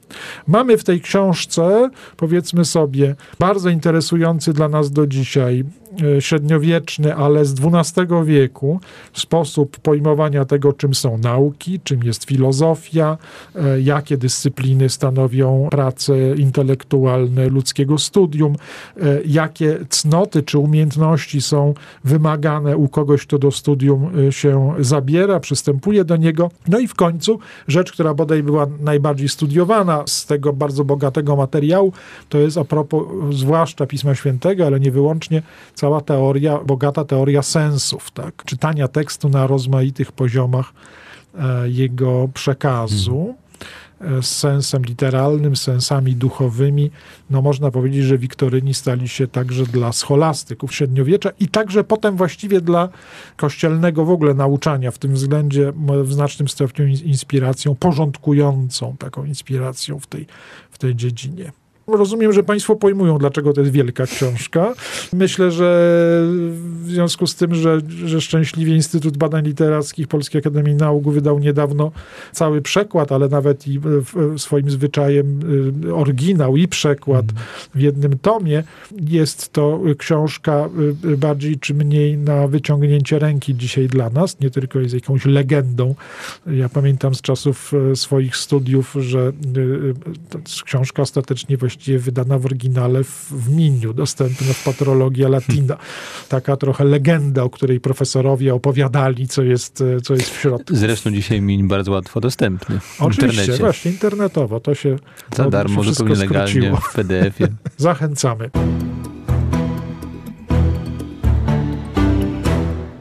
Mamy 0.47 0.79
w 0.79 0.85
tej 0.85 1.01
książce, 1.01 1.91
powiedzmy 2.17 2.65
sobie, 2.65 3.15
bardzo 3.39 3.69
interesujący 3.69 4.53
dla 4.53 4.69
nas 4.69 4.91
do 4.91 5.07
dzisiaj, 5.07 5.65
średniowieczny, 6.21 7.14
ale 7.14 7.45
z 7.45 7.55
XII 7.61 8.07
wieku, 8.25 8.81
sposób 9.12 9.78
pojmowania 9.78 10.45
tego, 10.45 10.73
czym 10.73 10.95
są 10.95 11.19
nauki, 11.19 11.81
czym 11.85 12.02
jest 12.02 12.25
filozofia, 12.25 13.19
e, 13.55 13.81
jakie 13.81 14.16
dyscypliny 14.16 14.88
stanowią 14.88 15.69
prace 15.71 16.37
intelektualne 16.37 17.49
ludzkiego 17.49 17.99
studium, 17.99 18.57
e, 18.97 19.00
jakie 19.26 19.78
cnoty 19.88 20.43
czy 20.43 20.59
umiejętności 20.59 21.40
są 21.40 21.75
wymagane 22.05 22.76
u 22.76 22.88
kogoś, 22.88 23.26
kto 23.26 23.38
do 23.38 23.50
studium 23.50 24.11
się 24.31 24.75
zabiera, 24.78 25.40
przystępuje 25.40 26.05
do 26.05 26.16
niego. 26.16 26.50
No 26.69 26.78
i 26.78 26.88
w 26.88 26.95
końcu 26.95 27.38
rzecz, 27.69 27.93
która 27.93 28.14
bodaj 28.14 28.43
była 28.43 28.66
najbardziej 28.81 29.28
studiowana, 29.28 30.05
z 30.07 30.26
tego 30.26 30.52
bardzo 30.52 30.85
bogatego 30.85 31.37
materiału 31.37 31.93
to 32.28 32.38
jest 32.38 32.59
a 32.59 32.64
propos 32.64 33.02
zwłaszcza 33.31 33.87
Pisma 33.87 34.14
Świętego, 34.14 34.66
ale 34.66 34.81
nie 34.81 34.90
wyłącznie 34.90 35.43
cała 35.76 36.00
teoria, 36.00 36.59
bogata 36.59 37.04
teoria 37.04 37.42
sensów, 37.42 38.11
tak? 38.11 38.45
czytania 38.45 38.88
tekstu 38.88 39.28
na 39.28 39.47
rozmaitych 39.47 40.12
poziomach 40.12 40.73
e, 41.38 41.68
jego 41.68 42.28
przekazu. 42.35 43.16
Hmm 43.16 43.47
z 44.00 44.26
sensem 44.26 44.83
literalnym, 44.85 45.56
sensami 45.56 46.16
duchowymi. 46.16 46.90
No 47.30 47.42
można 47.42 47.71
powiedzieć, 47.71 48.04
że 48.04 48.18
wiktoryni 48.18 48.75
stali 48.75 49.09
się 49.09 49.28
także 49.28 49.66
dla 49.66 49.92
scholastyków 49.92 50.75
średniowiecza 50.75 51.30
i 51.40 51.49
także 51.49 51.85
potem 51.85 52.16
właściwie 52.16 52.61
dla 52.61 52.88
kościelnego 53.37 54.04
w 54.04 54.11
ogóle 54.11 54.35
nauczania 54.35 54.90
w 54.90 54.99
tym 54.99 55.14
względzie 55.14 55.73
w 56.02 56.12
znacznym 56.12 56.49
stopniu 56.49 56.87
inspiracją, 56.87 57.75
porządkującą 57.75 58.97
taką 58.99 59.25
inspiracją 59.25 60.00
w 60.00 60.06
tej, 60.06 60.26
w 60.71 60.78
tej 60.78 60.97
dziedzinie. 60.97 61.52
Rozumiem, 61.87 62.33
że 62.33 62.43
Państwo 62.43 62.76
pojmują, 62.76 63.19
dlaczego 63.19 63.52
to 63.52 63.61
jest 63.61 63.73
wielka 63.73 64.07
książka. 64.07 64.75
Myślę, 65.12 65.50
że 65.50 65.66
w 66.83 66.87
związku 66.87 67.26
z 67.26 67.35
tym, 67.35 67.55
że, 67.55 67.81
że 68.05 68.21
szczęśliwie 68.21 68.75
Instytut 68.75 69.16
Badań 69.16 69.45
Literackich 69.45 70.09
Polskiej 70.09 70.38
Akademii 70.38 70.75
Nauk 70.75 71.05
wydał 71.05 71.38
niedawno 71.38 71.93
cały 72.33 72.62
przekład, 72.62 73.12
ale 73.12 73.28
nawet 73.28 73.69
i 73.69 73.81
swoim 74.37 74.71
zwyczajem 74.71 75.40
y, 75.87 75.95
oryginał 75.95 76.57
i 76.57 76.69
przekład 76.69 77.26
w 77.75 77.81
jednym 77.81 78.19
tomie, 78.19 78.64
jest 79.00 79.52
to 79.52 79.81
książka 79.99 80.69
y, 81.05 81.16
bardziej 81.16 81.59
czy 81.59 81.75
mniej 81.75 82.19
na 82.19 82.49
wyciągnięcie 82.49 83.19
ręki 83.19 83.55
dzisiaj 83.55 83.88
dla 83.88 84.11
nas. 84.11 84.40
Nie 84.40 84.50
tylko 84.50 84.78
jest 84.78 84.95
jakąś 84.95 85.25
legendą. 85.25 85.95
Ja 86.47 86.69
pamiętam 86.69 87.14
z 87.14 87.21
czasów 87.21 87.73
y, 87.93 87.97
swoich 87.97 88.37
studiów, 88.37 88.97
że 89.00 89.33
książka 90.64 91.02
ostatecznie 91.02 91.57
właściwie 91.57 91.75
właściwie 91.76 91.99
wydana 91.99 92.38
w 92.38 92.47
oryginale 92.47 93.04
w, 93.04 93.28
w 93.30 93.50
Miniu, 93.50 93.92
dostępna 93.95 94.52
w 94.52 94.64
Patrologia 94.64 95.28
Latina. 95.28 95.76
Taka 96.28 96.56
trochę 96.56 96.85
legenda, 96.85 97.42
o 97.42 97.50
której 97.50 97.80
profesorowie 97.80 98.54
opowiadali, 98.54 99.28
co 99.28 99.42
jest, 99.42 99.85
co 100.02 100.14
jest 100.14 100.30
w 100.30 100.40
środku. 100.40 100.76
Zresztą 100.76 101.11
dzisiaj 101.11 101.40
Min 101.40 101.68
bardzo 101.68 101.92
łatwo 101.92 102.21
dostępny 102.21 102.80
w 102.80 103.02
Oczywiście, 103.02 103.40
internecie. 103.40 103.64
właśnie, 103.64 103.90
internetowo. 103.90 104.61
To 104.61 104.75
się 104.75 104.97
Za 105.37 105.50
darmo, 105.50 105.85
zupełnie 105.85 106.14
legalnie 106.14 106.73
w 106.90 106.95
PDF-ie. 106.95 107.49
Zachęcamy. 107.76 108.50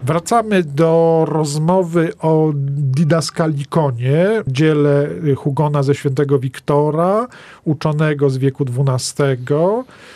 Wracamy 0.06 0.64
do 0.64 1.26
rozmowy 1.28 2.14
o 2.20 2.52
Didaskalikonie, 2.56 4.44
dziele 4.48 5.10
Hugona 5.36 5.84
ze 5.84 5.96
świętego 5.96 6.40
Wiktora, 6.40 7.28
uczonego 7.64 8.30
z 8.30 8.38
wieku 8.38 8.66
XII, 8.88 9.36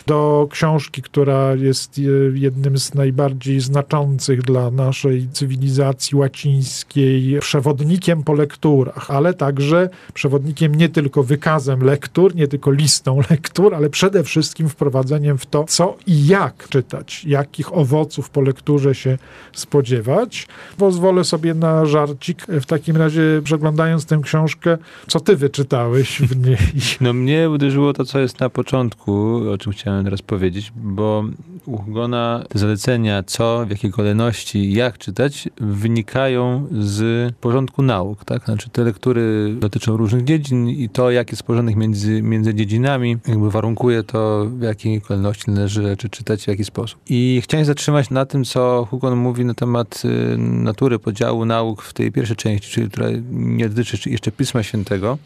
do 0.08 0.48
książki, 0.52 1.02
która 1.02 1.56
jest 1.56 2.02
jednym 2.34 2.78
z 2.78 2.94
najbardziej 2.94 3.60
znaczących 3.60 4.42
dla 4.42 4.72
naszej 4.72 5.28
cywilizacji 5.32 6.18
łacińskiej, 6.18 7.40
przewodnikiem 7.40 8.24
po 8.24 8.34
lekturach, 8.34 9.12
ale 9.12 9.34
także 9.34 9.90
przewodnikiem 10.14 10.76
nie 10.76 10.90
tylko 10.90 11.24
wykazem 11.24 11.84
lektur, 11.84 12.36
nie 12.36 12.48
tylko 12.48 12.72
listą 12.72 13.20
lektur, 13.32 13.76
ale 13.76 13.90
przede 13.90 14.24
wszystkim 14.24 14.70
wprowadzeniem 14.70 15.38
w 15.38 15.46
to, 15.46 15.64
co 15.64 15.98
i 16.08 16.28
jak 16.28 16.70
czytać, 16.70 17.26
jakich 17.26 17.78
owoców 17.78 18.30
po 18.30 18.42
lekturze 18.42 18.96
się 18.96 19.18
spodziewać 19.54 19.79
spodziewać. 19.80 20.48
Pozwolę 20.78 21.24
sobie 21.24 21.54
na 21.54 21.86
żarcik. 21.86 22.46
W 22.48 22.66
takim 22.66 22.98
razie, 22.98 23.22
przeglądając 23.44 24.06
tę 24.06 24.20
książkę, 24.24 24.78
co 25.08 25.20
ty 25.20 25.36
wyczytałeś 25.36 26.22
w 26.22 26.48
niej? 26.48 26.58
No 27.02 27.14
mnie 27.14 27.50
uderzyło 27.50 27.94
to, 27.94 28.06
co 28.06 28.20
jest 28.20 28.40
na 28.40 28.50
początku, 28.50 29.42
o 29.54 29.58
czym 29.58 29.72
chciałem 29.72 30.04
teraz 30.04 30.22
powiedzieć, 30.22 30.72
bo 30.76 31.24
u 31.66 31.78
Hugona 31.78 32.44
te 32.50 32.60
zalecenia, 32.60 33.24
co, 33.24 33.66
w 33.66 33.70
jakiej 33.70 33.92
kolejności, 33.92 34.74
jak 34.74 34.98
czytać, 34.98 35.50
wynikają 35.62 36.68
z 36.72 37.34
porządku 37.36 37.82
nauk, 37.82 38.26
tak? 38.26 38.46
Znaczy 38.46 38.70
te 38.70 38.84
lektury 38.84 39.54
dotyczą 39.60 39.98
różnych 39.98 40.24
dziedzin 40.24 40.70
i 40.70 40.90
to, 40.90 41.12
jak 41.12 41.32
jest 41.32 41.44
porządek 41.44 41.76
między, 41.76 42.22
między 42.22 42.54
dziedzinami, 42.56 43.18
jakby 43.28 43.52
warunkuje 43.52 44.04
to, 44.04 44.46
w 44.46 44.62
jakiej 44.62 45.02
kolejności 45.02 45.52
należy 45.52 45.84
rzeczy 45.84 46.10
czytać, 46.10 46.44
w 46.44 46.48
jaki 46.48 46.66
sposób. 46.66 47.00
I 47.10 47.42
chciałem 47.44 47.66
zatrzymać 47.66 48.10
na 48.10 48.26
tym, 48.26 48.44
co 48.44 48.88
Hugon 48.90 49.16
mówi 49.16 49.46
na 49.46 49.54
temat 49.54 49.69
y, 50.06 50.38
natury 50.38 51.00
podziału 51.00 51.46
nauk 51.46 51.82
w 51.82 51.94
tej 51.94 52.12
pierwszej 52.12 52.36
części, 52.36 52.72
czyli 52.72 52.90
która 52.90 53.08
nie 53.32 53.70
dotyczy 53.70 54.10
jeszcze 54.10 54.32
Pisma 54.32 54.64
Świętego, 54.64 55.18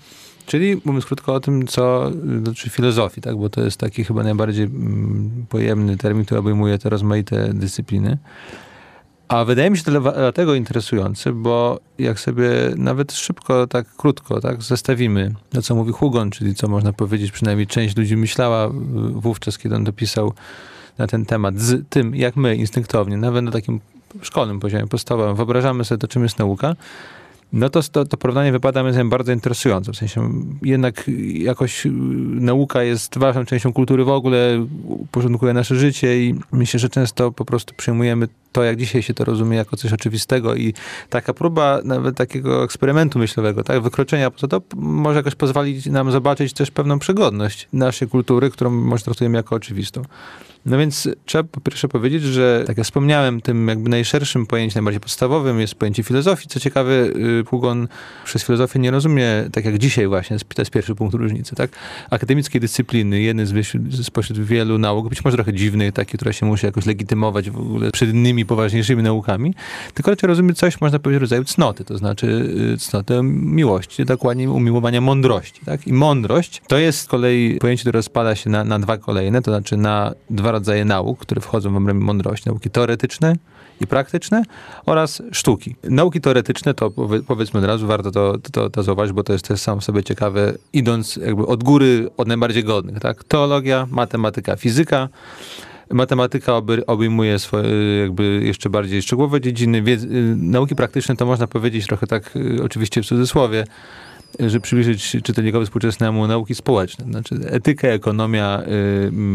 Czyli 0.45 0.81
mówiąc 0.85 1.05
krótko 1.05 1.33
o 1.33 1.39
tym, 1.39 1.67
co 1.67 2.11
dotyczy 2.23 2.69
filozofii, 2.69 3.21
tak? 3.21 3.37
bo 3.37 3.49
to 3.49 3.61
jest 3.61 3.77
taki 3.77 4.03
chyba 4.03 4.23
najbardziej 4.23 4.65
mm, 4.65 5.45
pojemny 5.49 5.97
termin, 5.97 6.25
który 6.25 6.39
obejmuje 6.39 6.77
te 6.77 6.89
rozmaite 6.89 7.53
dyscypliny. 7.53 8.17
A 9.27 9.45
wydaje 9.45 9.69
mi 9.69 9.77
się 9.77 9.83
to 9.83 10.01
dlatego 10.01 10.55
interesujący, 10.55 11.33
bo 11.33 11.79
jak 11.99 12.19
sobie 12.19 12.49
nawet 12.77 13.13
szybko, 13.13 13.67
tak 13.67 13.95
krótko, 13.95 14.41
tak 14.41 14.61
zestawimy 14.61 15.33
to, 15.49 15.61
co 15.61 15.75
mówi 15.75 15.91
Hugon, 15.91 16.31
czyli 16.31 16.55
co 16.55 16.67
można 16.67 16.93
powiedzieć, 16.93 17.31
przynajmniej 17.31 17.67
część 17.67 17.97
ludzi 17.97 18.17
myślała 18.17 18.69
wówczas, 19.11 19.57
kiedy 19.57 19.75
on 19.75 19.83
dopisał 19.83 20.33
na 20.97 21.07
ten 21.07 21.25
temat, 21.25 21.59
z 21.59 21.89
tym, 21.89 22.15
jak 22.15 22.35
my 22.35 22.55
instynktownie, 22.55 23.17
nawet 23.17 23.43
na 23.43 23.51
takim 23.51 23.79
szkolnym 24.21 24.59
poziomie 24.59 24.87
podstawowym, 24.87 25.35
wyobrażamy 25.35 25.85
sobie 25.85 25.99
to, 25.99 26.07
czym 26.07 26.23
jest 26.23 26.39
nauka, 26.39 26.75
no 27.53 27.69
to, 27.69 27.81
to, 27.91 28.05
to 28.05 28.17
porównanie 28.17 28.51
wypada 28.51 28.83
mi 28.83 29.09
bardzo 29.09 29.31
interesujące. 29.31 29.91
W 29.91 29.95
sensie 29.95 30.29
jednak 30.61 31.09
jakoś 31.33 31.87
nauka 32.29 32.83
jest 32.83 33.17
ważną 33.17 33.45
częścią 33.45 33.73
kultury 33.73 34.03
w 34.03 34.09
ogóle, 34.09 34.65
porządkuje 35.11 35.53
nasze 35.53 35.75
życie 35.75 36.23
i 36.23 36.35
myślę, 36.51 36.79
że 36.79 36.89
często 36.89 37.31
po 37.31 37.45
prostu 37.45 37.73
przyjmujemy 37.77 38.27
to, 38.53 38.63
jak 38.63 38.77
dzisiaj 38.77 39.01
się 39.01 39.13
to 39.13 39.25
rozumie, 39.25 39.57
jako 39.57 39.77
coś 39.77 39.93
oczywistego 39.93 40.55
i 40.55 40.73
taka 41.09 41.33
próba 41.33 41.79
nawet 41.83 42.17
takiego 42.17 42.63
eksperymentu 42.63 43.19
myślowego, 43.19 43.63
tak, 43.63 43.81
wykroczenia 43.81 44.31
poza 44.31 44.47
to 44.47 44.61
może 44.75 45.19
jakoś 45.19 45.35
pozwolić 45.35 45.85
nam 45.85 46.11
zobaczyć 46.11 46.53
też 46.53 46.71
pewną 46.71 46.99
przygodność 46.99 47.67
naszej 47.73 48.07
kultury, 48.07 48.51
którą 48.51 48.69
może 48.69 49.03
traktujemy 49.03 49.37
jako 49.37 49.55
oczywistą. 49.55 50.03
No 50.65 50.77
więc 50.77 51.09
trzeba 51.25 51.43
po 51.43 51.61
pierwsze 51.61 51.87
powiedzieć, 51.87 52.23
że 52.23 52.63
tak 52.67 52.77
jak 52.77 52.85
wspomniałem, 52.85 53.41
tym 53.41 53.67
jakby 53.67 53.89
najszerszym 53.89 54.45
pojęciem, 54.45 54.73
najbardziej 54.75 54.99
podstawowym 54.99 55.59
jest 55.59 55.75
pojęcie 55.75 56.03
filozofii. 56.03 56.47
Co 56.47 56.59
ciekawe, 56.59 56.91
y, 57.39 57.43
Pugon 57.49 57.87
przez 58.25 58.43
filozofię 58.43 58.79
nie 58.79 58.91
rozumie, 58.91 59.25
tak 59.51 59.65
jak 59.65 59.77
dzisiaj 59.77 60.07
właśnie, 60.07 60.37
to 60.55 60.61
jest 60.61 60.71
pierwszy 60.71 60.95
punkt 60.95 61.15
różnicy, 61.15 61.55
tak? 61.55 61.71
Akademickiej 62.09 62.61
dyscypliny, 62.61 63.21
jedny 63.21 63.45
z 63.45 64.05
spośród 64.05 64.39
wielu 64.39 64.77
nauk, 64.77 65.09
być 65.09 65.25
może 65.25 65.37
trochę 65.37 65.53
dziwnej, 65.53 65.93
takie, 65.93 66.17
która 66.17 66.33
się 66.33 66.45
musi 66.45 66.65
jakoś 66.65 66.85
legitymować 66.85 67.49
w 67.49 67.57
ogóle 67.57 67.91
przed 67.91 68.09
innymi 68.09 68.42
poważniejszymi 68.45 69.03
naukami, 69.03 69.53
tylko 69.93 70.11
raczej 70.11 70.27
rozumie 70.27 70.53
coś, 70.53 70.81
można 70.81 70.99
powiedzieć, 70.99 71.21
rodzaju 71.21 71.43
cnoty, 71.43 71.85
to 71.85 71.97
znaczy 71.97 72.27
y, 72.73 72.77
cnoty 72.77 73.19
miłości, 73.23 74.05
dokładnie 74.05 74.51
umiłowania 74.51 75.01
mądrości, 75.01 75.61
tak? 75.65 75.87
I 75.87 75.93
mądrość 75.93 76.61
to 76.67 76.77
jest 76.77 76.99
z 76.99 77.05
kolei 77.05 77.57
pojęcie, 77.59 77.81
które 77.81 77.97
rozpada 77.97 78.35
się 78.35 78.49
na, 78.49 78.63
na 78.63 78.79
dwa 78.79 78.97
kolejne, 78.97 79.41
to 79.41 79.51
znaczy 79.51 79.77
na 79.77 80.13
dwa 80.29 80.51
rodzaje 80.51 80.85
nauk, 80.85 81.19
które 81.19 81.41
wchodzą 81.41 81.73
w 81.73 81.77
obręb 81.77 82.03
mądrości. 82.03 82.49
Nauki 82.49 82.69
teoretyczne 82.69 83.35
i 83.81 83.87
praktyczne 83.87 84.43
oraz 84.85 85.21
sztuki. 85.31 85.75
Nauki 85.83 86.21
teoretyczne 86.21 86.73
to 86.73 86.91
powiedzmy 87.27 87.59
od 87.59 87.65
razu, 87.65 87.87
warto 87.87 88.11
to, 88.11 88.37
to, 88.51 88.69
to 88.69 88.83
zauważyć, 88.83 89.13
bo 89.13 89.23
to 89.23 89.33
jest 89.33 89.47
też 89.47 89.61
sam 89.61 89.81
sobie 89.81 90.03
ciekawe, 90.03 90.53
idąc 90.73 91.15
jakby 91.15 91.45
od 91.47 91.63
góry, 91.63 92.09
od 92.17 92.27
najbardziej 92.27 92.63
godnych, 92.63 92.99
tak? 92.99 93.23
Teologia, 93.23 93.87
matematyka, 93.91 94.55
fizyka, 94.55 95.09
Matematyka 95.93 96.61
obejmuje 96.87 97.39
swoje, 97.39 97.69
jakby 98.01 98.41
jeszcze 98.43 98.69
bardziej 98.69 99.01
szczegółowe 99.01 99.41
dziedziny. 99.41 99.81
Wiedz, 99.81 100.01
nauki 100.37 100.75
praktyczne 100.75 101.15
to 101.15 101.25
można 101.25 101.47
powiedzieć 101.47 101.87
trochę 101.87 102.07
tak, 102.07 102.33
oczywiście 102.63 103.01
w 103.01 103.05
cudzysłowie, 103.05 103.65
żeby 104.39 104.59
przybliżyć 104.59 105.17
czytelnikowi 105.23 105.65
współczesnemu 105.65 106.27
nauki 106.27 106.55
społeczne, 106.55 107.05
znaczy 107.05 107.35
etyka, 107.45 107.87
ekonomia, 107.87 108.63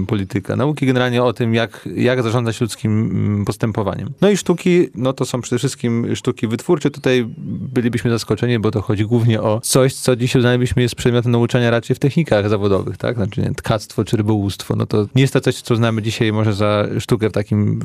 y, 0.02 0.06
polityka. 0.06 0.56
Nauki 0.56 0.86
generalnie 0.86 1.22
o 1.22 1.32
tym, 1.32 1.54
jak, 1.54 1.88
jak 1.96 2.22
zarządzać 2.22 2.60
ludzkim 2.60 3.44
postępowaniem. 3.46 4.10
No 4.20 4.30
i 4.30 4.36
sztuki, 4.36 4.88
no 4.94 5.12
to 5.12 5.26
są 5.26 5.40
przede 5.40 5.58
wszystkim 5.58 6.16
sztuki 6.16 6.48
wytwórcze. 6.48 6.90
Tutaj 6.90 7.26
bylibyśmy 7.72 8.10
zaskoczeni, 8.10 8.58
bo 8.58 8.70
to 8.70 8.82
chodzi 8.82 9.04
głównie 9.04 9.42
o 9.42 9.60
coś, 9.60 9.94
co 9.94 10.16
dzisiaj 10.16 10.40
uznalibyśmy 10.40 10.82
jest 10.82 10.94
przedmiotem 10.94 11.32
nauczania 11.32 11.70
raczej 11.70 11.96
w 11.96 11.98
technikach 11.98 12.48
zawodowych, 12.48 12.96
tak? 12.96 13.16
Znaczy 13.16 13.40
nie, 13.40 13.54
tkactwo 13.54 14.04
czy 14.04 14.16
rybołówstwo. 14.16 14.76
No 14.76 14.86
to 14.86 15.06
nie 15.14 15.22
jest 15.22 15.32
to 15.32 15.40
coś, 15.40 15.62
co 15.62 15.76
znamy 15.76 16.02
dzisiaj 16.02 16.32
może 16.32 16.52
za 16.52 16.86
sztukę 16.98 17.28
w 17.28 17.32
takim 17.32 17.80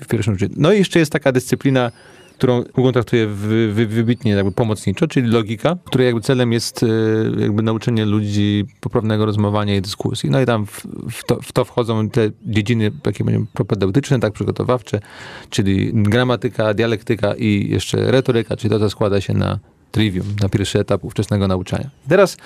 w 0.00 0.06
pierwszym 0.06 0.38
życiu. 0.38 0.54
No 0.56 0.72
i 0.72 0.78
jeszcze 0.78 0.98
jest 0.98 1.12
taka 1.12 1.32
dyscyplina 1.32 1.92
którą 2.38 2.64
Hugon 2.74 2.92
traktuje 2.92 3.26
wy, 3.26 3.72
wy, 3.72 3.86
wybitnie 3.86 4.32
jakby 4.32 4.52
pomocniczo, 4.52 5.06
czyli 5.06 5.28
logika, 5.28 5.76
której 5.84 6.06
jakby 6.06 6.20
celem 6.20 6.52
jest 6.52 6.82
e, 6.82 6.86
jakby 7.40 7.62
nauczenie 7.62 8.04
ludzi 8.04 8.64
poprawnego 8.80 9.26
rozmowania 9.26 9.76
i 9.76 9.82
dyskusji. 9.82 10.30
No 10.30 10.40
i 10.40 10.46
tam 10.46 10.66
w, 10.66 10.86
w, 11.10 11.24
to, 11.24 11.42
w 11.42 11.52
to, 11.52 11.64
wchodzą 11.64 12.10
te 12.10 12.30
dziedziny 12.46 12.90
takie 13.02 13.24
propedeutyczne, 13.52 14.20
tak 14.20 14.32
przygotowawcze, 14.32 15.00
czyli 15.50 15.90
gramatyka, 15.94 16.74
dialektyka 16.74 17.34
i 17.34 17.68
jeszcze 17.70 18.10
retoryka, 18.10 18.56
czyli 18.56 18.70
to, 18.70 18.78
co 18.78 18.90
składa 18.90 19.20
się 19.20 19.34
na 19.34 19.58
trivium, 19.90 20.26
na 20.40 20.48
pierwszy 20.48 20.78
etap 20.78 21.04
ówczesnego 21.04 21.48
nauczania. 21.48 21.90
Teraz, 22.08 22.36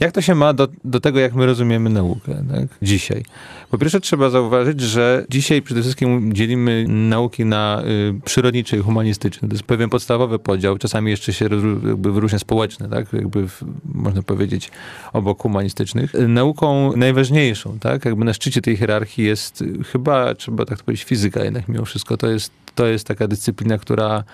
jak 0.00 0.12
to 0.12 0.20
się 0.20 0.34
ma 0.34 0.52
do, 0.52 0.68
do 0.84 1.00
tego, 1.00 1.20
jak 1.20 1.34
my 1.34 1.46
rozumiemy 1.46 1.90
naukę 1.90 2.44
tak? 2.52 2.68
dzisiaj? 2.82 3.24
Po 3.70 3.78
pierwsze, 3.78 4.00
trzeba 4.00 4.30
zauważyć, 4.30 4.80
że 4.80 5.26
dzisiaj 5.30 5.62
przede 5.62 5.82
wszystkim 5.82 6.32
dzielimy 6.34 6.84
nauki 6.88 7.44
na 7.44 7.82
y, 7.86 8.20
przyrodnicze 8.24 8.76
i 8.76 8.80
humanistyczne. 8.80 9.48
To 9.48 9.54
jest 9.54 9.64
pewien 9.64 9.90
podstawowy 9.90 10.38
podział, 10.38 10.78
czasami 10.78 11.10
jeszcze 11.10 11.32
się 11.32 11.48
jakby 11.88 12.12
wyróżnia 12.12 12.38
społeczne, 12.38 12.88
tak? 12.88 13.12
jakby 13.12 13.48
w, 13.48 13.62
można 13.84 14.22
powiedzieć 14.22 14.70
obok 15.12 15.42
humanistycznych. 15.42 16.12
Nauką 16.28 16.96
najważniejszą, 16.96 17.78
tak? 17.78 18.04
jakby 18.04 18.24
na 18.24 18.34
szczycie 18.34 18.62
tej 18.62 18.76
hierarchii 18.76 19.24
jest 19.24 19.64
chyba, 19.92 20.34
trzeba 20.34 20.64
tak 20.64 20.82
powiedzieć, 20.82 21.04
fizyka 21.04 21.44
jednak 21.44 21.68
mimo 21.68 21.84
wszystko. 21.84 22.16
To 22.16 22.26
jest, 22.26 22.52
to 22.74 22.86
jest 22.86 23.06
taka 23.06 23.28
dyscyplina, 23.28 23.78
która 23.78 24.24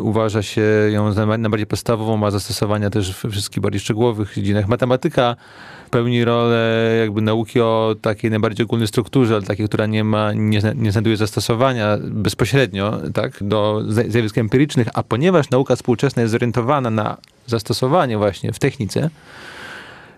uważa 0.00 0.42
się 0.42 0.62
ją 0.90 1.12
za 1.12 1.26
najbardziej 1.26 1.66
podstawową, 1.66 2.16
ma 2.16 2.30
zastosowania 2.30 2.90
też 2.90 3.14
w 3.14 3.30
wszystkich 3.30 3.62
bardziej 3.62 3.80
szczegółowych 3.80 4.34
dziedzinach. 4.34 4.68
Matematyka 4.68 5.36
pełni 5.90 6.24
rolę 6.24 6.96
jakby 7.00 7.20
nauki 7.20 7.60
o 7.60 7.96
takiej 8.02 8.30
najbardziej 8.30 8.64
ogólnej 8.64 8.88
strukturze, 8.88 9.34
ale 9.34 9.42
takiej, 9.42 9.68
która 9.68 9.86
nie 9.86 10.04
ma, 10.04 10.32
nie, 10.32 10.60
nie 10.74 10.92
znajduje 10.92 11.16
zastosowania 11.16 11.98
bezpośrednio, 12.02 13.00
tak, 13.14 13.32
do 13.40 13.82
zjawisk 14.08 14.38
empirycznych, 14.38 14.88
a 14.94 15.02
ponieważ 15.02 15.50
nauka 15.50 15.76
współczesna 15.76 16.22
jest 16.22 16.32
zorientowana 16.32 16.90
na 16.90 17.16
zastosowanie 17.46 18.18
właśnie 18.18 18.52
w 18.52 18.58
technice, 18.58 19.10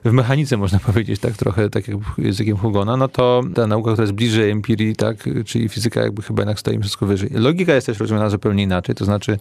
w 0.04 0.12
mechanice, 0.12 0.56
można 0.56 0.78
powiedzieć, 0.86 1.20
tak 1.20 1.32
trochę 1.32 1.70
tak 1.70 1.88
jak 1.88 1.96
językiem 2.18 2.56
Hugona, 2.56 2.96
no 2.96 3.08
to 3.08 3.42
ta 3.54 3.66
nauka, 3.66 3.90
która 3.90 4.02
jest 4.02 4.14
bliżej 4.14 4.50
empirii, 4.50 4.96
tak, 4.96 5.16
czyli 5.46 5.68
fizyka 5.68 6.00
jakby 6.00 6.22
chyba 6.22 6.42
jednak 6.42 6.60
stoi 6.60 6.78
wszystko 6.78 7.06
wyżej. 7.06 7.30
Logika 7.32 7.74
jest 7.74 7.86
też 7.86 8.00
rozumiana 8.00 8.30
zupełnie 8.30 8.62
inaczej, 8.62 8.94
to 8.94 9.04
znaczy 9.04 9.38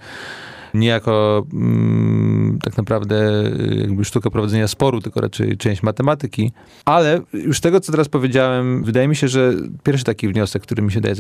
nie 0.80 0.88
jako 0.88 1.46
mm, 1.54 2.60
tak 2.64 2.78
naprawdę 2.78 3.46
y, 3.46 3.76
jakby 3.82 4.06
sztuka 4.06 4.30
prowadzenia 4.30 4.68
sporu, 4.68 5.02
tylko 5.02 5.22
raczej 5.22 5.58
część 5.58 5.84
matematyki. 5.84 6.52
Ale 6.86 7.22
już 7.34 7.62
tego, 7.62 7.80
co 7.80 7.92
teraz 7.92 8.10
powiedziałem, 8.10 8.84
wydaje 8.84 9.08
mi 9.08 9.16
się, 9.16 9.28
że 9.28 9.54
pierwszy 9.84 10.06
taki 10.06 10.28
wniosek, 10.28 10.64
który 10.64 10.84
mi 10.84 10.92
się 10.92 11.02
daje 11.02 11.16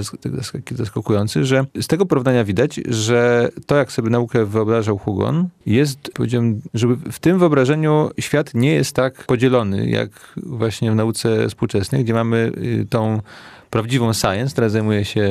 zaskakujący, 0.71 1.45
że 1.45 1.65
z 1.81 1.87
tego 1.87 2.05
porównania 2.05 2.43
widać, 2.43 2.79
że 2.89 3.49
to, 3.65 3.75
jak 3.75 3.91
sobie 3.91 4.09
naukę 4.09 4.45
wyobrażał 4.45 4.97
Hugon, 4.97 5.49
jest, 5.65 6.11
powiedziałem, 6.13 6.61
żeby 6.73 7.11
w 7.11 7.19
tym 7.19 7.39
wyobrażeniu 7.39 8.09
świat 8.19 8.53
nie 8.53 8.73
jest 8.73 8.95
tak 8.95 9.25
podzielony, 9.25 9.89
jak 9.89 10.09
właśnie 10.37 10.91
w 10.91 10.95
nauce 10.95 11.49
współczesnej, 11.49 12.03
gdzie 12.03 12.13
mamy 12.13 12.51
y, 12.57 12.85
tą 12.89 13.21
prawdziwą 13.69 14.13
science, 14.13 14.51
która 14.51 14.69
zajmuje 14.69 15.05
się 15.05 15.21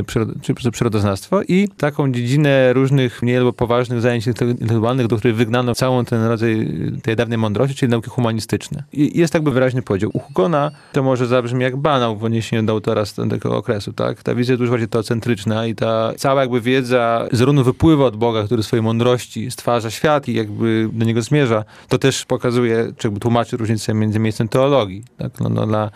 y, 0.00 0.04
przyrod 0.04 0.28
przyrodoznawstwo 0.72 1.42
i 1.42 1.68
taką 1.68 2.12
dziedzinę 2.12 2.72
różnych 2.72 3.22
mniej 3.22 3.36
albo 3.36 3.52
poważnych 3.52 4.00
zajęć 4.00 4.26
intelektualnych, 4.26 5.06
do 5.06 5.16
których 5.16 5.36
wygnano 5.36 5.74
całą 5.74 6.04
ten 6.04 6.24
rodzaj 6.24 6.68
tej 7.02 7.16
dawnej 7.16 7.38
mądrości, 7.38 7.76
czyli 7.76 7.90
nauki 7.90 8.10
humanistyczne. 8.10 8.82
I 8.92 9.18
jest 9.18 9.34
jakby 9.34 9.50
wyraźny 9.50 9.82
podział. 9.82 10.10
U 10.12 10.18
Hugona 10.18 10.70
to 10.92 11.02
może 11.02 11.26
zabrzmi 11.26 11.62
jak 11.62 11.76
banał 11.76 12.16
w 12.16 12.24
odniesieniu 12.24 12.62
do 12.62 12.72
autora 12.72 13.04
z 13.04 13.14
tego 13.14 13.56
okresu, 13.56 13.92
tak? 13.92 14.22
Ta 14.22 14.34
wizja 14.34 14.52
jest 14.52 14.62
dużo 14.62 14.70
bardziej 14.70 14.88
teocentryczna 14.88 15.66
i 15.66 15.74
ta 15.74 16.12
cała 16.16 16.40
jakby 16.40 16.60
wiedza 16.60 17.26
zarówno 17.32 17.64
wypływa 17.64 18.04
od 18.04 18.16
Boga, 18.16 18.44
który 18.44 18.62
swojej 18.62 18.82
mądrości 18.82 19.50
stwarza 19.50 19.90
świat 19.90 20.28
i 20.28 20.34
jakby 20.34 20.88
do 20.92 21.04
niego 21.04 21.22
zmierza, 21.22 21.64
to 21.88 21.98
też 21.98 22.24
pokazuje, 22.24 22.92
czy 22.96 23.08
jakby 23.08 23.20
tłumaczy 23.20 23.56
różnicę 23.56 23.94
między 23.94 24.18
miejscem 24.18 24.48
teologii. 24.48 25.04
Tak? 25.18 25.40
No, 25.40 25.48
no 25.48 25.66
dla, 25.66 25.90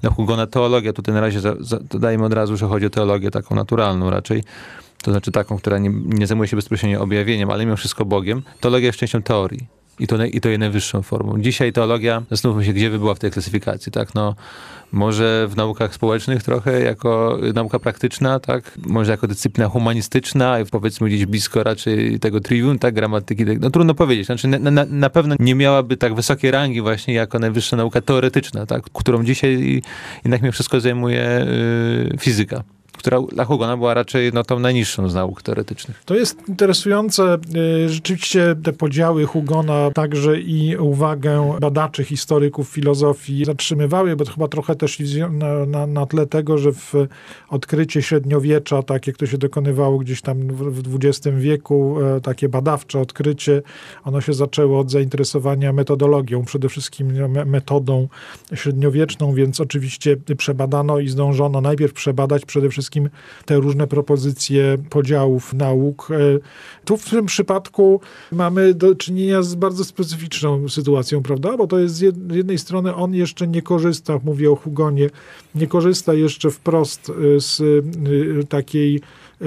dla 0.00 0.10
Hugona 0.10 0.46
teologia 0.46 0.92
tutaj 0.92 1.14
na 1.14 1.20
razie 1.20 1.40
dodajmy 1.80 2.24
od 2.24 2.32
razu, 2.32 2.56
że 2.56 2.66
chodzi 2.66 2.86
o 2.86 2.90
teologię 2.90 3.30
taką 3.30 3.54
naturalną 3.54 4.10
raczej, 4.10 4.44
to 5.02 5.10
znaczy 5.10 5.32
taką, 5.32 5.58
która 5.58 5.78
nie, 5.78 5.90
nie 6.04 6.26
zajmuje 6.26 6.48
się 6.48 6.56
bezpośrednio 6.56 7.00
objawieniem, 7.00 7.50
ale 7.50 7.64
mimo 7.64 7.76
wszystko 7.76 8.04
Bogiem. 8.04 8.42
Teologia 8.60 8.86
jest 8.86 8.98
częścią 8.98 9.22
teorii. 9.22 9.81
I 9.98 10.06
to, 10.06 10.24
I 10.24 10.40
to 10.40 10.48
jest 10.48 10.60
najwyższą 10.60 11.02
formą. 11.02 11.40
Dzisiaj 11.40 11.72
teologia, 11.72 12.22
zastanówmy 12.30 12.64
się, 12.64 12.72
gdzie 12.72 12.90
by 12.90 12.98
była 12.98 13.14
w 13.14 13.18
tej 13.18 13.30
klasyfikacji, 13.30 13.92
tak? 13.92 14.14
No, 14.14 14.34
może 14.92 15.46
w 15.50 15.56
naukach 15.56 15.94
społecznych 15.94 16.42
trochę 16.42 16.80
jako 16.80 17.38
nauka 17.54 17.78
praktyczna, 17.78 18.40
tak? 18.40 18.78
Może 18.86 19.10
jako 19.10 19.26
dyscyplina 19.26 19.68
humanistyczna 19.68 20.56
powiedzmy 20.70 21.08
gdzieś 21.08 21.26
blisko 21.26 21.62
raczej 21.62 22.20
tego 22.20 22.40
trivium, 22.40 22.78
tak? 22.78 22.94
Gramatyki, 22.94 23.46
tak? 23.46 23.60
no 23.60 23.70
trudno 23.70 23.94
powiedzieć. 23.94 24.26
Znaczy 24.26 24.48
na, 24.48 24.70
na, 24.70 24.84
na 24.84 25.10
pewno 25.10 25.34
nie 25.38 25.54
miałaby 25.54 25.96
tak 25.96 26.14
wysokiej 26.14 26.50
rangi 26.50 26.80
właśnie 26.80 27.14
jako 27.14 27.38
najwyższa 27.38 27.76
nauka 27.76 28.00
teoretyczna, 28.00 28.66
tak? 28.66 28.82
Którą 28.92 29.24
dzisiaj 29.24 29.82
jednak 30.24 30.42
mnie 30.42 30.52
wszystko 30.52 30.80
zajmuje 30.80 31.46
yy, 32.10 32.18
fizyka 32.18 32.64
która 33.02 33.20
dla 33.20 33.44
Hugona 33.44 33.76
była 33.76 33.94
raczej 33.94 34.30
no, 34.34 34.44
tą 34.44 34.58
najniższą 34.58 35.08
z 35.08 35.14
nauk 35.14 35.42
teoretycznych. 35.42 36.02
To 36.04 36.14
jest 36.14 36.48
interesujące. 36.48 37.38
Y, 37.84 37.88
rzeczywiście 37.88 38.56
te 38.62 38.72
podziały 38.72 39.26
Hugona 39.26 39.90
także 39.94 40.40
i 40.40 40.76
uwagę 40.76 41.58
badaczy, 41.60 42.04
historyków 42.04 42.68
filozofii 42.68 43.44
zatrzymywały, 43.44 44.16
bo 44.16 44.24
to 44.24 44.32
chyba 44.32 44.48
trochę 44.48 44.76
też 44.76 44.98
na, 45.30 45.66
na, 45.66 45.86
na 45.86 46.06
tle 46.06 46.26
tego, 46.26 46.58
że 46.58 46.72
w 46.72 46.94
odkrycie 47.48 48.02
średniowiecza, 48.02 48.82
tak 48.82 49.06
jak 49.06 49.16
to 49.16 49.26
się 49.26 49.38
dokonywało 49.38 49.98
gdzieś 49.98 50.22
tam 50.22 50.38
w 50.48 50.96
XX 51.04 51.36
wieku, 51.36 51.96
e, 52.16 52.20
takie 52.20 52.48
badawcze 52.48 53.00
odkrycie, 53.00 53.62
ono 54.04 54.20
się 54.20 54.32
zaczęło 54.32 54.80
od 54.80 54.90
zainteresowania 54.90 55.72
metodologią, 55.72 56.44
przede 56.44 56.68
wszystkim 56.68 57.12
metodą 57.46 58.08
średniowieczną, 58.54 59.34
więc 59.34 59.60
oczywiście 59.60 60.16
przebadano 60.36 60.98
i 60.98 61.08
zdążono 61.08 61.60
najpierw 61.60 61.92
przebadać 61.92 62.44
przede 62.44 62.68
wszystkim 62.68 62.91
wszystkim 62.92 63.10
te 63.44 63.56
różne 63.56 63.86
propozycje 63.86 64.78
podziałów 64.90 65.54
nauk. 65.54 66.08
E, 66.10 66.16
tu 66.84 66.96
w 66.96 67.10
tym 67.10 67.26
przypadku 67.26 68.00
mamy 68.32 68.74
do 68.74 68.94
czynienia 68.94 69.42
z 69.42 69.54
bardzo 69.54 69.84
specyficzną 69.84 70.68
sytuacją, 70.68 71.22
prawda? 71.22 71.56
Bo 71.56 71.66
to 71.66 71.78
jest 71.78 71.94
z 71.94 72.00
jednej 72.34 72.58
strony 72.58 72.94
on 72.94 73.14
jeszcze 73.14 73.48
nie 73.48 73.62
korzysta, 73.62 74.20
mówię 74.24 74.50
o 74.50 74.56
Hugonie, 74.56 75.10
nie 75.54 75.66
korzysta 75.66 76.14
jeszcze 76.14 76.50
wprost 76.50 77.10
e, 77.10 77.40
z 77.40 77.60
e, 77.60 78.44
takiej 78.46 79.00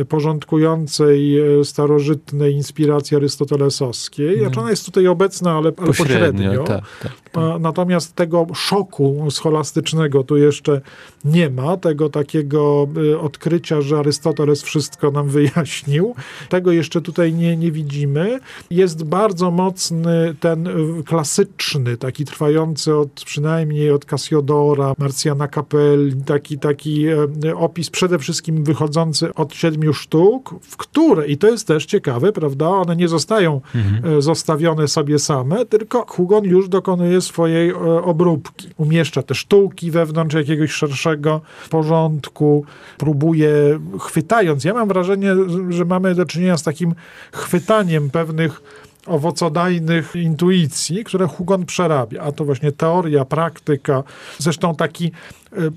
porządkującej 0.10 1.38
starożytnej 1.64 2.54
inspiracji 2.54 3.18
arystotelesowskiej. 3.18 4.28
Hmm. 4.28 4.46
Znaczy 4.46 4.60
ona 4.60 4.70
jest 4.70 4.86
tutaj 4.86 5.08
obecna, 5.08 5.52
ale, 5.52 5.72
ale 5.78 5.88
pośrednio. 5.88 6.18
pośrednio. 6.18 6.64
Tak, 6.64 6.84
tak. 7.02 7.12
Natomiast 7.60 8.16
tego 8.16 8.48
szoku 8.54 9.28
scholastycznego 9.32 10.24
tu 10.24 10.38
jeszcze 10.38 10.82
nie 11.26 11.50
ma, 11.50 11.78
tego 11.78 12.10
takiego 12.10 12.88
odkrycia, 13.22 13.82
że 13.82 13.98
Arystoteles 13.98 14.64
wszystko 14.64 15.12
nam 15.12 15.30
wyjaśnił. 15.36 16.16
Tego 16.50 16.72
jeszcze 16.72 17.02
tutaj 17.02 17.34
nie, 17.34 17.58
nie 17.58 17.72
widzimy. 17.72 18.40
Jest 18.70 19.04
bardzo 19.04 19.52
mocny 19.52 20.36
ten 20.40 20.70
klasyczny, 21.06 21.98
taki 21.98 22.26
trwający 22.26 22.96
od 22.96 23.10
przynajmniej 23.26 23.92
od 23.92 24.06
Cassiodora, 24.06 24.94
Marciana 24.98 25.48
Capelli, 25.48 26.24
taki, 26.24 26.60
taki 26.60 27.08
e, 27.08 27.56
opis 27.56 27.90
przede 27.90 28.20
wszystkim 28.20 28.64
wychodzący 28.64 29.34
od 29.34 29.54
siedmiu 29.54 29.94
sztuk, 29.94 30.56
w 30.62 30.78
które, 30.78 31.28
i 31.28 31.38
to 31.38 31.48
jest 31.48 31.68
też 31.68 31.86
ciekawe, 31.86 32.32
prawda, 32.32 32.70
one 32.70 32.96
nie 32.96 33.08
zostają 33.08 33.62
mhm. 33.76 34.22
Zostawione 34.22 34.88
sobie 34.88 35.20
same, 35.20 35.66
tylko 35.66 36.06
Hugon 36.08 36.44
już 36.44 36.70
dokonuje 36.70 37.22
swojej 37.26 37.70
e, 37.70 37.76
obróbki. 38.04 38.70
Umieszcza 38.78 39.24
te 39.24 39.36
sztuki 39.36 39.92
wewnątrz 39.92 40.36
jakiegoś 40.36 40.72
szerszego 40.72 41.42
porządku, 41.70 42.66
próbuje 42.98 43.80
chwytając. 44.00 44.64
Ja 44.64 44.74
mam 44.74 44.88
wrażenie, 44.88 45.36
że 45.70 45.86
mamy 45.86 46.16
do 46.16 46.26
czynienia 46.26 46.58
z 46.58 46.64
takim 46.64 46.96
chwytaniem 47.34 48.10
pewnych 48.10 48.62
owocodajnych 49.06 50.16
intuicji, 50.16 51.04
które 51.04 51.28
Hugon 51.28 51.66
przerabia. 51.66 52.22
A 52.22 52.32
to 52.32 52.46
właśnie 52.46 52.72
teoria, 52.72 53.26
praktyka. 53.26 54.04
Zresztą 54.38 54.76
taki 54.76 55.12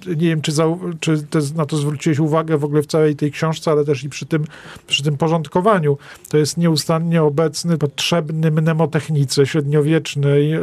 nie 0.06 0.28
wiem, 0.28 0.40
czy, 0.40 0.52
za, 0.52 0.64
czy 1.00 1.22
te, 1.22 1.38
na 1.56 1.66
to 1.66 1.76
zwróciłeś 1.76 2.18
uwagę 2.18 2.58
w 2.58 2.64
ogóle 2.64 2.82
w 2.82 2.86
całej 2.86 3.16
tej 3.16 3.32
książce, 3.32 3.70
ale 3.70 3.84
też 3.84 4.04
i 4.04 4.08
przy 4.08 4.26
tym, 4.26 4.44
przy 4.86 5.02
tym 5.02 5.16
porządkowaniu. 5.16 5.98
To 6.28 6.38
jest 6.38 6.56
nieustannie 6.56 7.22
obecny, 7.22 7.78
potrzebny 7.78 8.50
mnemotechnice 8.50 9.46
średniowiecznej, 9.46 10.52
e, 10.52 10.60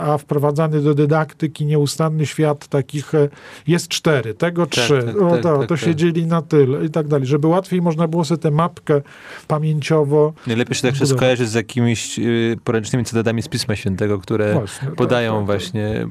a 0.00 0.18
wprowadzany 0.18 0.80
do 0.80 0.94
dydaktyki 0.94 1.66
nieustanny 1.66 2.26
świat 2.26 2.68
takich 2.68 3.14
e, 3.14 3.28
jest 3.66 3.88
cztery, 3.88 4.34
tego 4.34 4.66
tak, 4.66 4.84
trzy, 4.84 5.02
tak, 5.06 5.22
o, 5.22 5.30
tak, 5.30 5.42
to, 5.42 5.58
tak, 5.58 5.68
to 5.68 5.76
się 5.76 5.94
dzieli 5.94 6.26
na 6.26 6.42
tyle 6.42 6.84
i 6.84 6.90
tak 6.90 7.08
dalej, 7.08 7.26
żeby 7.26 7.46
łatwiej 7.46 7.82
można 7.82 8.08
było 8.08 8.24
sobie 8.24 8.42
tę 8.42 8.50
mapkę 8.50 9.00
pamięciowo 9.48 10.32
Najlepiej 10.46 10.74
się 10.74 10.82
tak 10.82 10.94
wszystko 10.94 11.18
kojarzy 11.18 11.46
z 11.46 11.54
jakimiś 11.54 12.18
y, 12.18 12.56
poręcznymi 12.64 13.04
cytatami 13.04 13.42
z 13.42 13.48
Pisma 13.48 13.76
Świętego, 13.76 14.18
które 14.18 14.52
właśnie, 14.52 14.88
podają 14.88 15.36
tak, 15.36 15.46
właśnie, 15.46 16.08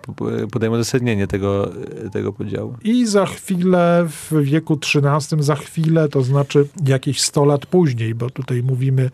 podają 0.52 0.74
uzasadnienie 0.74 1.28
tego, 1.28 1.72
tego 2.12 2.19
podziału. 2.34 2.76
I 2.84 3.06
za 3.06 3.26
chwilę, 3.26 4.06
w 4.08 4.34
wieku 4.42 4.80
XIII, 4.96 5.44
za 5.44 5.56
chwilę, 5.56 6.10
to 6.10 6.22
znaczy 6.22 6.68
jakieś 6.86 7.22
100 7.22 7.46
lat 7.46 7.66
później, 7.66 8.16
bo 8.16 8.30
tutaj 8.30 8.64
mówimy 8.64 9.10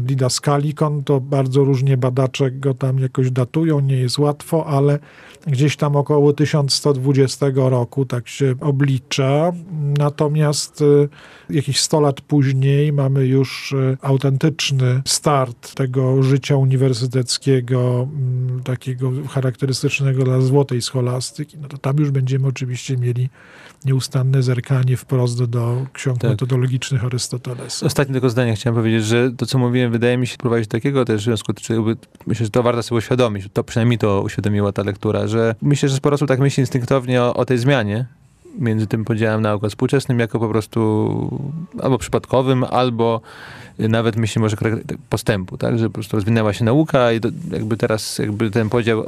Didaskalikon, 0.00 1.04
to 1.04 1.20
bardzo 1.20 1.64
różnie 1.64 1.96
badacze 1.96 2.50
go 2.50 2.74
tam 2.74 2.98
jakoś 2.98 3.30
datują, 3.30 3.80
nie 3.80 3.96
jest 3.96 4.18
łatwo, 4.18 4.66
ale 4.66 4.98
gdzieś 5.46 5.76
tam 5.76 5.96
około 5.96 6.32
1120 6.32 7.46
roku 7.54 8.06
tak 8.06 8.28
się 8.28 8.54
oblicza. 8.60 9.52
Natomiast 9.98 10.82
e, 10.82 11.54
jakieś 11.54 11.80
100 11.80 12.00
lat 12.00 12.20
później 12.20 12.92
mamy 12.92 13.26
już 13.26 13.72
e, 13.72 13.96
autentyczny 14.02 15.02
start 15.04 15.74
tego 15.74 16.22
życia 16.22 16.56
uniwersyteckiego, 16.56 18.08
takiego 18.64 19.10
charakterystycznego 19.28 20.24
dla 20.24 20.40
złotej 20.40 20.82
scholastyki. 20.82 21.58
No 21.58 21.68
to 21.68 21.78
tam 21.78 21.96
już 21.96 22.10
będziemy 22.10 22.46
oczywiście 22.46 22.96
mieli 22.96 23.28
nieustanne 23.84 24.42
zerkanie 24.42 24.96
wprost 24.96 25.44
do 25.44 25.86
ksiąg 25.92 26.18
tak. 26.18 26.30
metodologicznych 26.30 27.04
Arystotelesa. 27.04 27.86
Ostatnie 27.86 28.12
tylko 28.12 28.30
zdanie 28.30 28.54
chciałem 28.54 28.74
powiedzieć, 28.74 29.04
że 29.04 29.32
to, 29.32 29.46
co 29.46 29.58
mówiłem, 29.66 29.92
wydaje 29.92 30.16
mi 30.16 30.26
się 30.26 30.36
prowadzić 30.36 30.68
takiego 30.68 31.04
też 31.04 31.24
związku, 31.24 31.52
czy 31.52 31.76
myślę, 32.26 32.46
że 32.46 32.50
to 32.50 32.62
warto 32.62 32.82
sobie 32.82 32.98
uświadomić, 32.98 33.44
to 33.52 33.64
przynajmniej 33.64 33.98
to 33.98 34.22
uświadomiła 34.22 34.72
ta 34.72 34.82
lektura, 34.82 35.28
że 35.28 35.54
myślę, 35.62 35.88
że 35.88 35.96
sporo 35.96 36.14
osób 36.14 36.28
tak 36.28 36.40
myśli 36.40 36.60
instynktownie 36.60 37.22
o, 37.22 37.34
o 37.34 37.44
tej 37.44 37.58
zmianie, 37.58 38.06
między 38.58 38.86
tym 38.86 39.04
podziałem 39.04 39.42
nauk 39.42 39.64
a 39.64 39.68
współczesnym 39.68 40.18
jako 40.18 40.38
po 40.38 40.48
prostu 40.48 41.40
albo 41.82 41.98
przypadkowym, 41.98 42.64
albo 42.64 43.20
nawet 43.78 44.16
myśli 44.16 44.40
może 44.40 44.56
postępu, 45.10 45.58
tak? 45.58 45.78
że 45.78 45.86
po 45.86 45.94
prostu 45.94 46.16
rozwinęła 46.16 46.52
się 46.52 46.64
nauka 46.64 47.12
i 47.12 47.20
jakby 47.52 47.76
teraz 47.76 48.18
jakby 48.18 48.50
ten 48.50 48.68
podział 48.68 49.04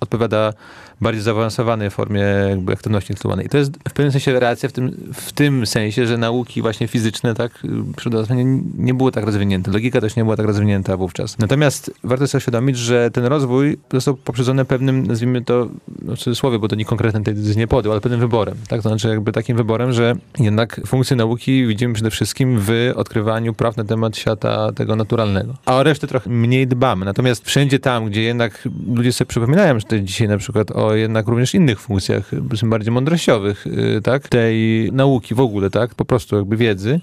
odpowiada 0.00 0.52
bardziej 1.00 1.22
zaawansowanej 1.22 1.90
formie 1.90 2.24
jakby 2.48 2.72
aktywności 2.72 3.12
intelektualnej. 3.12 3.46
I 3.46 3.48
to 3.48 3.58
jest 3.58 3.72
w 3.88 3.92
pewnym 3.92 4.12
sensie 4.12 4.40
reakcja 4.40 4.68
w 4.68 4.72
tym, 4.72 5.12
w 5.14 5.32
tym 5.32 5.66
sensie, 5.66 6.06
że 6.06 6.18
nauki 6.18 6.62
właśnie 6.62 6.88
fizyczne 6.88 7.34
tak 7.34 7.62
przyrodozwanie 7.96 8.44
nie 8.78 8.94
było 8.94 9.10
tak 9.10 9.24
rozwinięte. 9.24 9.70
Logika 9.70 10.00
też 10.00 10.16
nie 10.16 10.24
była 10.24 10.36
tak 10.36 10.46
rozwinięta 10.46 10.96
wówczas. 10.96 11.38
Natomiast 11.38 11.90
warto 12.04 12.26
sobie 12.26 12.42
świadomić, 12.42 12.78
że 12.78 13.10
ten 13.10 13.24
rozwój 13.24 13.78
został 13.92 14.16
poprzedzony 14.16 14.64
pewnym, 14.64 15.06
nazwijmy 15.06 15.44
to 15.44 15.68
w 15.88 16.16
cudzysłowie, 16.16 16.58
bo 16.58 16.68
to 16.68 16.76
nie 16.76 16.84
konkretnie 16.84 17.20
tej 17.20 17.34
decyzji 17.34 17.58
nie 17.58 17.66
podjął, 17.66 17.92
ale 17.92 18.00
pewnym 18.00 18.20
wyborem. 18.20 18.54
Tak? 18.68 18.82
To 18.82 18.88
znaczy 18.88 19.08
jakby 19.08 19.32
takim 19.32 19.56
wyborem, 19.56 19.92
że 19.92 20.16
jednak 20.38 20.80
funkcję 20.86 21.16
nauki 21.16 21.66
widzimy 21.66 21.94
przede 21.94 22.10
wszystkim 22.10 22.58
w 22.60 22.92
odkrywaniu 22.96 23.54
praw 23.54 23.76
na 23.76 23.84
temat 23.84 23.93
świata 24.16 24.72
tego 24.72 24.96
naturalnego. 24.96 25.54
A 25.66 25.76
o 25.76 25.82
resztę 25.82 26.06
trochę 26.06 26.30
mniej 26.30 26.66
dbamy. 26.66 27.04
Natomiast 27.04 27.46
wszędzie 27.46 27.78
tam, 27.78 28.06
gdzie 28.06 28.22
jednak 28.22 28.68
ludzie 28.94 29.12
sobie 29.12 29.28
przypominają, 29.28 29.78
że 29.80 30.02
dzisiaj 30.02 30.28
na 30.28 30.38
przykład 30.38 30.70
o 30.70 30.94
jednak 30.94 31.28
również 31.28 31.54
innych 31.54 31.80
funkcjach, 31.80 32.30
bardziej 32.62 32.92
mądrościowych, 32.92 33.66
y, 33.66 34.00
tak, 34.02 34.28
tej 34.28 34.88
nauki 34.92 35.34
w 35.34 35.40
ogóle, 35.40 35.70
tak, 35.70 35.94
po 35.94 36.04
prostu 36.04 36.36
jakby 36.36 36.56
wiedzy, 36.56 37.00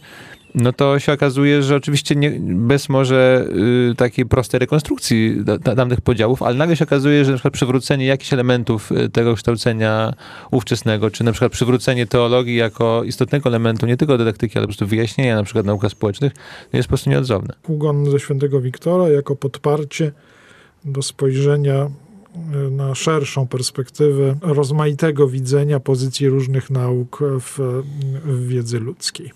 no 0.56 0.74
to 0.74 1.00
się 1.00 1.14
okazuje, 1.14 1.64
że 1.64 1.76
oczywiście 1.76 2.16
nie, 2.16 2.32
bez 2.42 2.90
może 2.90 3.48
y, 3.92 3.96
takiej 3.96 4.26
prostej 4.26 4.60
rekonstrukcji 4.60 5.44
da, 5.44 5.76
danych 5.76 6.02
podziałów, 6.02 6.44
ale 6.44 6.56
nagle 6.56 6.76
się 6.76 6.86
okazuje, 6.86 7.26
że 7.26 7.32
na 7.32 7.38
przykład 7.38 7.54
przywrócenie 7.54 8.06
jakichś 8.06 8.34
elementów 8.34 8.92
y, 8.92 9.10
tego 9.10 9.36
kształcenia 9.36 10.14
ówczesnego, 10.52 11.12
czy 11.12 11.24
na 11.24 11.32
przykład 11.32 11.52
przywrócenie 11.52 12.08
teologii 12.08 12.56
jako 12.56 13.04
istotnego 13.04 13.50
elementu 13.50 13.86
nie 13.86 13.98
tylko 13.98 14.18
dydaktyki, 14.18 14.58
ale 14.58 14.64
po 14.64 14.68
prostu 14.68 14.88
wyjaśnienia 14.88 15.36
na 15.36 15.44
przykład 15.44 15.66
nauk 15.66 15.90
społecznych, 15.90 16.34
jest 16.74 16.88
po 16.88 16.90
prostu 16.90 17.10
nieodzowne. 17.10 17.54
Hugon 17.64 18.12
ze 18.12 18.20
świętego 18.20 18.62
Wiktora 18.62 19.10
jako 19.10 19.36
podparcie 19.36 20.12
do 20.86 21.02
spojrzenia 21.02 21.90
y, 22.68 22.72
na 22.72 22.96
szerszą 22.96 23.48
perspektywę 23.48 24.36
rozmaitego 24.42 25.28
widzenia 25.28 25.80
pozycji 25.80 26.30
różnych 26.30 26.70
nauk 26.70 27.20
w, 27.40 27.84
w 28.26 28.48
wiedzy 28.48 28.80
ludzkiej. 28.80 29.32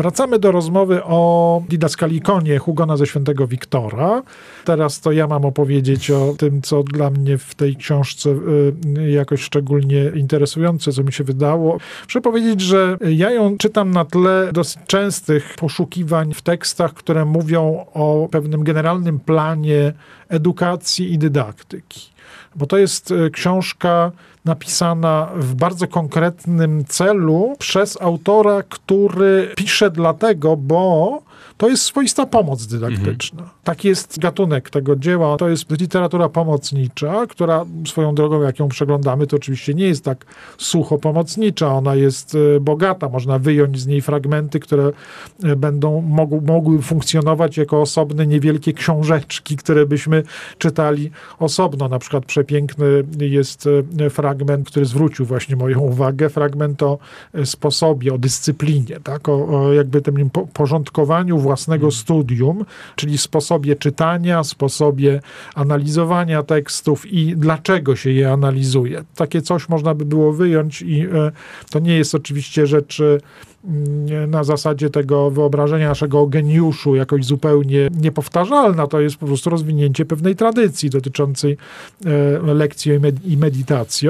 Wracamy 0.00 0.38
do 0.38 0.52
rozmowy 0.52 1.04
o 1.04 1.62
didaskalikonie 1.68 2.58
Hugona 2.58 2.96
ze 2.96 3.06
świętego 3.06 3.46
Wiktora. 3.46 4.22
Teraz 4.64 5.00
to 5.00 5.12
ja 5.12 5.26
mam 5.26 5.44
opowiedzieć 5.44 6.10
o 6.10 6.34
tym, 6.38 6.62
co 6.62 6.82
dla 6.82 7.10
mnie 7.10 7.38
w 7.38 7.54
tej 7.54 7.76
książce 7.76 8.30
y, 8.30 9.10
jakoś 9.10 9.42
szczególnie 9.42 10.12
interesujące, 10.14 10.92
co 10.92 11.02
mi 11.02 11.12
się 11.12 11.24
wydało. 11.24 11.78
Muszę 12.04 12.20
powiedzieć, 12.20 12.60
że 12.60 12.98
ja 13.10 13.30
ją 13.30 13.58
czytam 13.58 13.90
na 13.90 14.04
tle 14.04 14.50
dosyć 14.52 14.78
częstych 14.86 15.54
poszukiwań 15.58 16.34
w 16.34 16.42
tekstach, 16.42 16.94
które 16.94 17.24
mówią 17.24 17.86
o 17.94 18.28
pewnym 18.30 18.64
generalnym 18.64 19.20
planie 19.20 19.92
edukacji 20.28 21.12
i 21.12 21.18
dydaktyki. 21.18 22.09
Bo 22.56 22.66
to 22.66 22.78
jest 22.78 23.10
y, 23.10 23.30
książka 23.30 24.12
napisana 24.44 25.28
w 25.34 25.54
bardzo 25.54 25.86
konkretnym 25.86 26.84
celu 26.84 27.56
przez 27.58 28.02
autora, 28.02 28.62
który 28.68 29.52
pisze 29.56 29.90
dlatego, 29.90 30.56
bo 30.56 31.22
to 31.60 31.68
jest 31.68 31.82
swoista 31.82 32.26
pomoc 32.26 32.66
dydaktyczna. 32.66 33.40
Mhm. 33.40 33.58
Taki 33.64 33.88
jest 33.88 34.18
gatunek 34.18 34.70
tego 34.70 34.96
dzieła. 34.96 35.36
To 35.36 35.48
jest 35.48 35.70
literatura 35.70 36.28
pomocnicza, 36.28 37.26
która 37.26 37.64
swoją 37.86 38.14
drogą, 38.14 38.42
jak 38.42 38.58
ją 38.58 38.68
przeglądamy, 38.68 39.26
to 39.26 39.36
oczywiście 39.36 39.74
nie 39.74 39.84
jest 39.84 40.04
tak 40.04 40.24
sucho 40.58 40.98
pomocnicza. 40.98 41.74
Ona 41.74 41.94
jest 41.94 42.34
e, 42.56 42.60
bogata. 42.60 43.08
Można 43.08 43.38
wyjąć 43.38 43.80
z 43.80 43.86
niej 43.86 44.02
fragmenty, 44.02 44.60
które 44.60 44.92
e, 45.42 45.56
będą 45.56 46.00
mogły, 46.00 46.40
mogły 46.40 46.82
funkcjonować 46.82 47.56
jako 47.56 47.80
osobne, 47.80 48.26
niewielkie 48.26 48.72
książeczki, 48.72 49.56
które 49.56 49.86
byśmy 49.86 50.22
czytali 50.58 51.10
osobno. 51.38 51.88
Na 51.88 51.98
przykład 51.98 52.24
przepiękny 52.24 53.04
jest 53.20 53.68
e, 54.00 54.10
fragment, 54.10 54.70
który 54.70 54.86
zwrócił 54.86 55.26
właśnie 55.26 55.56
moją 55.56 55.78
uwagę, 55.78 56.28
fragment 56.28 56.82
o 56.82 56.98
sposobie, 57.44 58.14
o 58.14 58.18
dyscyplinie, 58.18 59.00
tak? 59.02 59.28
o, 59.28 59.48
o 59.48 59.72
jakby 59.72 60.02
tym 60.02 60.30
porządkowaniu 60.52 61.49
własnego 61.50 61.86
hmm. 61.86 62.00
studium, 62.00 62.64
czyli 62.96 63.18
sposobie 63.18 63.76
czytania, 63.76 64.44
sposobie 64.44 65.20
analizowania 65.54 66.42
tekstów 66.42 67.06
i 67.06 67.36
dlaczego 67.36 67.96
się 67.96 68.10
je 68.10 68.32
analizuje. 68.32 69.04
Takie 69.14 69.42
coś 69.42 69.68
można 69.68 69.94
by 69.94 70.04
było 70.04 70.32
wyjąć 70.32 70.82
i 70.82 71.00
e, 71.00 71.32
to 71.70 71.78
nie 71.78 71.96
jest 71.96 72.14
oczywiście 72.14 72.66
rzecz 72.66 73.02
na 74.28 74.44
zasadzie 74.44 74.90
tego 74.90 75.30
wyobrażenia 75.30 75.88
naszego 75.88 76.26
geniuszu 76.26 76.94
jakoś 76.94 77.24
zupełnie 77.24 77.88
niepowtarzalna. 78.00 78.86
To 78.86 79.00
jest 79.00 79.16
po 79.16 79.26
prostu 79.26 79.50
rozwinięcie 79.50 80.04
pewnej 80.04 80.36
tradycji 80.36 80.90
dotyczącej 80.90 81.56
e, 82.06 82.54
lekcji 82.54 82.92
i 83.24 83.36
meditacji, 83.36 84.08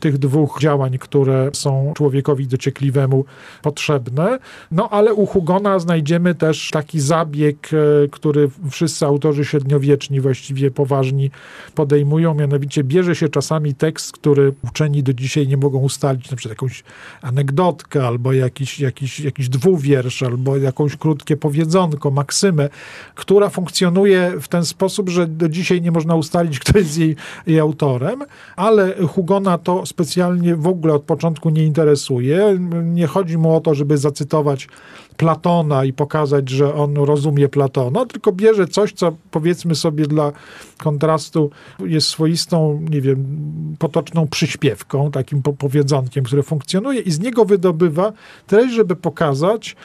tych 0.00 0.18
dwóch 0.18 0.58
działań, 0.60 0.98
które 0.98 1.50
są 1.52 1.92
człowiekowi 1.96 2.46
dociekliwemu 2.46 3.24
potrzebne. 3.62 4.38
No 4.70 4.88
ale 4.90 5.14
u 5.14 5.26
Hugona 5.26 5.78
znajdziemy 5.78 6.34
też 6.34 6.69
taki 6.70 7.00
zabieg, 7.00 7.70
e, 7.72 8.08
który 8.08 8.50
wszyscy 8.70 9.06
autorzy 9.06 9.44
średniowieczni 9.44 10.20
właściwie 10.20 10.70
poważni 10.70 11.30
podejmują, 11.74 12.34
mianowicie 12.34 12.84
bierze 12.84 13.14
się 13.14 13.28
czasami 13.28 13.74
tekst, 13.74 14.12
który 14.12 14.52
uczeni 14.64 15.02
do 15.02 15.12
dzisiaj 15.12 15.48
nie 15.48 15.56
mogą 15.56 15.78
ustalić, 15.78 16.30
na 16.30 16.36
przykład 16.36 16.56
jakąś 16.56 16.84
anegdotkę 17.22 18.06
albo 18.06 18.32
jakiś 18.32 18.80
jakiś, 18.80 19.20
jakiś 19.20 19.48
dwuwiersz 19.48 20.22
albo 20.22 20.56
jakąś 20.56 20.96
krótkie 20.96 21.36
powiedzonko, 21.36 22.10
maksymę, 22.10 22.68
która 23.14 23.48
funkcjonuje 23.48 24.32
w 24.40 24.48
ten 24.48 24.64
sposób, 24.64 25.08
że 25.08 25.26
do 25.26 25.48
dzisiaj 25.48 25.82
nie 25.82 25.92
można 25.92 26.14
ustalić, 26.14 26.58
kto 26.58 26.78
jest 26.78 26.98
jej, 26.98 27.16
jej 27.46 27.60
autorem, 27.60 28.24
ale 28.56 28.94
Hugona 29.08 29.58
to 29.58 29.86
specjalnie 29.86 30.56
w 30.56 30.66
ogóle 30.66 30.94
od 30.94 31.02
początku 31.02 31.50
nie 31.50 31.64
interesuje. 31.64 32.58
Nie 32.84 33.06
chodzi 33.06 33.38
mu 33.38 33.56
o 33.56 33.60
to, 33.60 33.74
żeby 33.74 33.98
zacytować 33.98 34.68
Platona 35.16 35.84
i 35.84 35.92
pokazać, 35.92 36.48
że 36.48 36.74
on 36.74 36.96
rozumie 36.96 37.48
Platona, 37.48 38.06
tylko 38.06 38.32
bierze 38.32 38.66
coś, 38.66 38.92
co 38.92 39.16
powiedzmy 39.30 39.74
sobie 39.74 40.06
dla 40.06 40.32
kontrastu 40.78 41.50
jest 41.84 42.08
swoistą, 42.08 42.80
nie 42.90 43.00
wiem, 43.00 43.26
potoczną 43.78 44.28
przyśpiewką, 44.28 45.10
takim 45.10 45.42
powiedzonkiem, 45.42 46.24
które 46.24 46.42
funkcjonuje 46.42 47.00
i 47.00 47.10
z 47.10 47.20
niego 47.20 47.44
wydobywa 47.44 48.12
treść, 48.46 48.74
żeby 48.74 48.96
pokazać, 48.96 49.76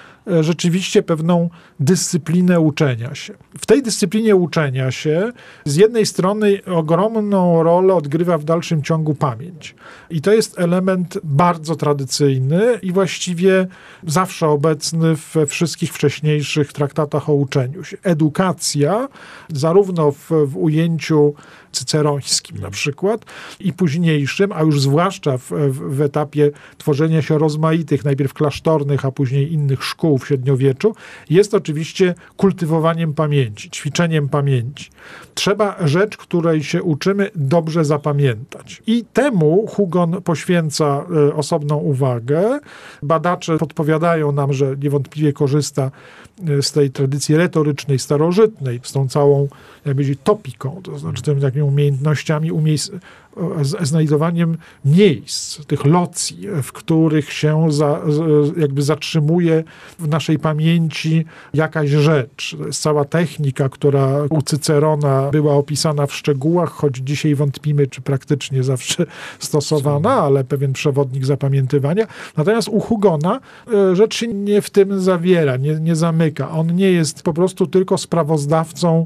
rzeczywiście 0.42 1.04
pewną 1.04 1.50
dyscyplinę 1.80 2.60
uczenia 2.60 3.16
się. 3.16 3.34
W 3.58 3.66
tej 3.66 3.84
dyscyplinie 3.84 4.36
uczenia 4.36 4.92
się 4.92 5.32
z 5.66 5.76
jednej 5.76 6.06
strony 6.06 6.60
ogromną 6.66 7.64
rolę 7.64 7.94
odgrywa 7.94 8.38
w 8.38 8.44
dalszym 8.44 8.84
ciągu 8.84 9.16
pamięć. 9.16 9.76
I 10.10 10.22
to 10.22 10.34
jest 10.34 10.60
element 10.60 11.18
bardzo 11.24 11.76
tradycyjny 11.76 12.80
i 12.82 12.92
właściwie 12.92 13.68
zawsze 14.08 14.48
obecny 14.48 15.16
we 15.34 15.46
wszystkich 15.46 15.94
wcześniejszych 15.94 16.74
traktatach 16.74 17.30
o 17.30 17.34
uczeniu 17.34 17.84
się. 17.84 17.98
Edukacja, 18.04 19.08
zarówno 19.50 20.12
w, 20.12 20.32
w 20.46 20.58
ujęciu 20.58 21.34
cycerońskim 21.72 22.58
na 22.58 22.70
przykład 22.70 23.26
i 23.60 23.74
późniejszym, 23.74 24.52
a 24.52 24.62
już 24.62 24.82
zwłaszcza 24.82 25.38
w, 25.38 25.52
w, 25.52 25.96
w, 25.96 26.02
etapie 26.02 26.52
tworzenia 26.78 27.22
się 27.22 27.38
rozmaitych, 27.38 28.06
najpierw 28.06 28.34
klasztornych, 28.34 29.06
a 29.06 29.12
później 29.12 29.54
innych 29.54 29.84
szkół 29.84 30.15
w 30.18 30.28
średniowieczu, 30.28 30.96
jest 31.30 31.54
oczywiście 31.54 32.16
kultywowaniem 32.38 33.14
pamięci, 33.14 33.70
ćwiczeniem 33.70 34.30
pamięci. 34.30 34.90
Trzeba 35.36 35.76
rzecz, 35.88 36.18
której 36.18 36.64
się 36.64 36.84
uczymy, 36.84 37.32
dobrze 37.36 37.86
zapamiętać. 37.86 38.82
I 38.88 39.06
temu 39.14 39.68
Hugon 39.68 40.22
poświęca 40.22 41.06
e, 41.30 41.36
osobną 41.36 41.78
uwagę. 41.78 42.60
Badacze 43.04 43.58
podpowiadają 43.58 44.32
nam, 44.32 44.54
że 44.54 44.76
niewątpliwie 44.78 45.34
korzysta 45.34 45.92
e, 46.48 46.62
z 46.62 46.72
tej 46.72 46.92
tradycji 46.92 47.36
retorycznej, 47.38 48.00
starożytnej, 48.00 48.80
z 48.84 48.92
tą 48.92 49.08
całą, 49.10 49.48
jak 49.86 49.96
powiedzieć, 49.96 50.20
topiką, 50.24 50.82
to 50.84 51.00
znaczy 51.00 51.22
tym 51.22 51.42
takim 51.42 51.64
umiejętnościami, 51.64 52.52
umiejs 52.52 52.92
znajdowaniem 53.82 54.58
miejsc, 54.86 55.66
tych 55.66 55.86
locji, 55.86 56.48
w 56.64 56.72
których 56.72 57.34
się 57.34 57.72
za, 57.72 58.02
jakby 58.58 58.82
zatrzymuje 58.82 59.64
w 60.00 60.08
naszej 60.08 60.40
pamięci 60.40 61.26
jakaś 61.54 61.90
rzecz. 61.90 62.56
To 62.60 62.68
jest 62.68 62.82
cała 62.82 63.06
technika, 63.06 63.70
która 63.70 64.24
u 64.30 64.42
Cycerona 64.42 65.30
była 65.32 65.54
opisana 65.54 66.06
w 66.08 66.14
szczegółach, 66.14 66.72
choć 66.72 66.98
dzisiaj 66.98 67.36
wątpimy, 67.36 67.88
czy 67.88 68.02
praktycznie 68.02 68.64
zawsze 68.64 69.06
stosowana, 69.40 70.14
ale 70.14 70.44
pewien 70.44 70.74
przewodnik 70.74 71.26
zapamiętywania. 71.26 72.08
Natomiast 72.38 72.68
u 72.68 72.80
Hugona 72.80 73.40
e, 73.74 73.96
rzecz 73.96 74.16
się 74.16 74.28
nie 74.28 74.62
w 74.62 74.70
tym 74.70 75.02
zawiera, 75.02 75.58
nie, 75.58 75.80
nie 75.80 75.96
zamyka. 75.96 76.52
On 76.52 76.76
nie 76.76 76.92
jest 76.92 77.24
po 77.24 77.34
prostu 77.34 77.68
tylko 77.68 77.98
sprawozdawcą 77.98 79.06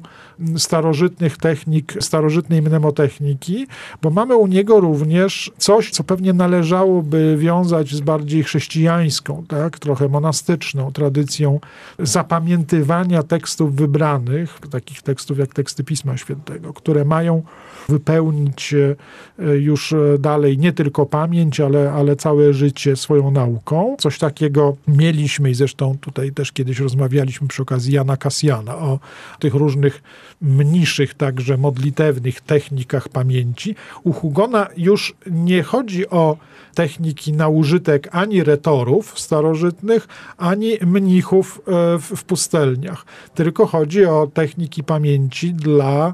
starożytnych 0.70 1.38
technik, 1.38 1.94
starożytnej 2.00 2.62
mnemotechniki, 2.62 3.68
bo 4.02 4.10
mamy 4.10 4.36
u 4.36 4.48
niego 4.48 4.80
również 4.80 5.52
coś, 5.58 5.92
co 5.92 6.04
pewnie 6.04 6.34
należałoby 6.34 7.38
wiązać 7.38 7.96
z 7.96 8.02
bardziej 8.02 8.44
chrześcijańską, 8.44 9.46
tak, 9.48 9.80
trochę 9.80 10.08
monastyczną 10.08 10.92
tradycją 10.92 11.60
zapamiętywania 12.00 13.24
tekstów 13.24 13.76
wybranych, 13.76 14.60
takich 14.72 15.02
tekstów 15.02 15.38
jak 15.38 15.54
teksty 15.54 15.84
Pisma 15.84 16.18
Świętego, 16.18 16.74
które 16.74 17.06
mają 17.06 17.44
wypełnić 17.90 18.74
e, 18.74 19.58
już 19.58 19.96
dalej 20.20 20.58
nie 20.58 20.74
tylko 20.74 21.06
pamięć, 21.06 21.60
ale, 21.60 21.92
ale 21.92 22.16
całe 22.16 22.54
życie 22.54 22.96
swoją 22.96 23.32
nauką. 23.32 23.96
Coś 24.00 24.20
takiego 24.20 24.76
mieliśmy 24.88 25.50
i 25.50 25.54
zresztą 25.54 25.98
tutaj 26.02 26.32
też 26.32 26.52
kiedyś 26.52 26.80
rozmawialiśmy 26.80 27.48
przy 27.48 27.62
okazji 27.62 27.94
Jana 27.94 28.18
Kasjana 28.18 28.78
o 28.78 29.00
tych 29.40 29.54
różnych 29.54 30.04
mniejszych, 30.42 31.14
także 31.14 31.58
modlitewnych 31.58 32.42
technikach 32.42 33.10
pamięci. 33.10 33.76
U 34.04 34.12
Hugona 34.14 34.68
już 34.78 35.16
nie 35.32 35.64
chodzi 35.64 36.10
o 36.10 36.38
techniki 36.76 37.34
na 37.34 37.48
użytek 37.48 38.10
ani 38.12 38.44
retorów 38.44 39.20
starożytnych, 39.20 40.08
ani 40.38 40.78
mnichów 40.86 41.62
e, 41.68 41.72
w 42.16 42.24
pustelniach, 42.24 43.06
tylko 43.36 43.66
chodzi 43.66 44.06
o 44.06 44.28
techniki 44.34 44.84
pamięci 44.84 45.54
dla 45.54 46.14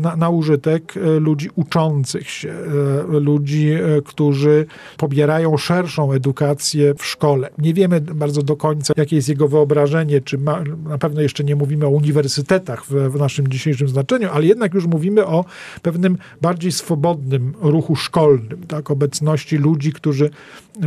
na, 0.00 0.16
na 0.16 0.28
użytek 0.28 0.94
e, 0.96 1.20
ludzi 1.20 1.50
uczących 1.54 2.30
się, 2.30 2.52
e, 2.52 3.20
ludzi, 3.20 3.72
którzy 4.04 4.66
pobierają 4.96 5.56
szerszą 5.56 6.12
edukację 6.12 6.94
w 6.94 7.04
szkole. 7.04 7.50
Nie 7.58 7.74
wiemy 7.74 8.00
bardzo 8.00 8.42
do 8.42 8.56
końca, 8.56 8.94
jakie 8.96 9.16
jest 9.16 9.28
jego 9.28 9.48
wyobrażenie, 9.48 10.20
czy 10.20 10.38
ma, 10.38 10.62
na 10.84 10.98
pewno 10.98 11.20
jeszcze 11.20 11.44
nie 11.44 11.56
mówimy 11.56 11.86
o 11.86 11.90
uniwersytetach 11.90 12.84
w, 12.84 12.90
w 12.90 13.18
naszym 13.18 13.48
dzisiejszym 13.48 13.88
znaczeniu, 13.88 14.28
ale 14.32 14.46
jednak 14.46 14.74
już 14.74 14.86
mówimy 14.86 15.26
o 15.26 15.44
pewnym 15.82 16.18
bardziej 16.40 16.72
swobodnym 16.72 17.52
ruchu 17.60 17.96
szkolnym, 17.96 18.66
tak, 18.68 18.90
obecności 18.90 19.56
ludzi, 19.56 19.92
którzy 19.92 20.30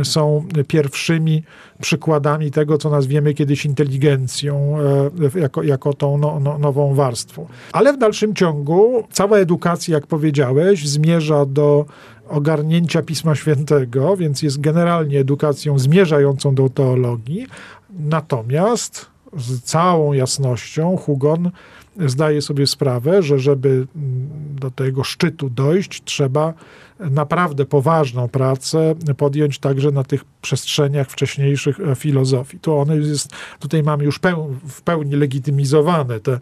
są 0.02 0.44
pierwszymi 0.68 1.42
przykładami 1.80 2.50
tego, 2.50 2.78
co 2.78 2.90
nazwiemy 2.90 3.34
kiedyś 3.34 3.66
inteligencją, 3.66 4.76
jako, 5.34 5.62
jako 5.62 5.94
tą 5.94 6.18
no, 6.18 6.40
no, 6.40 6.58
nową 6.58 6.94
warstwą. 6.94 7.46
Ale 7.72 7.92
w 7.92 7.98
dalszym 7.98 8.34
ciągu 8.34 8.71
cała 9.10 9.38
edukacja, 9.38 9.94
jak 9.94 10.06
powiedziałeś, 10.06 10.88
zmierza 10.88 11.46
do 11.46 11.84
ogarnięcia 12.28 13.02
Pisma 13.02 13.34
Świętego, 13.34 14.16
więc 14.16 14.42
jest 14.42 14.60
generalnie 14.60 15.20
edukacją 15.20 15.78
zmierzającą 15.78 16.54
do 16.54 16.68
teologii. 16.68 17.46
Natomiast 17.90 19.06
z 19.36 19.62
całą 19.62 20.12
jasnością 20.12 20.96
Hugon 20.96 21.50
zdaje 22.06 22.42
sobie 22.42 22.66
sprawę, 22.66 23.22
że 23.22 23.38
żeby 23.38 23.86
do 24.60 24.70
tego 24.70 25.04
szczytu 25.04 25.50
dojść, 25.50 26.02
trzeba 26.04 26.54
naprawdę 27.10 27.64
poważną 27.64 28.28
pracę 28.28 28.94
podjąć 29.16 29.58
także 29.58 29.90
na 29.90 30.04
tych 30.04 30.24
przestrzeniach 30.42 31.10
wcześniejszych 31.10 31.80
e, 31.80 31.94
filozofii. 31.94 32.58
To 32.58 32.80
one 32.80 32.96
jest, 32.96 33.28
tutaj 33.60 33.82
mamy 33.82 34.04
już 34.04 34.18
peł, 34.18 34.56
w 34.68 34.82
pełni 34.82 35.16
legitymizowane 35.16 36.20
te, 36.20 36.38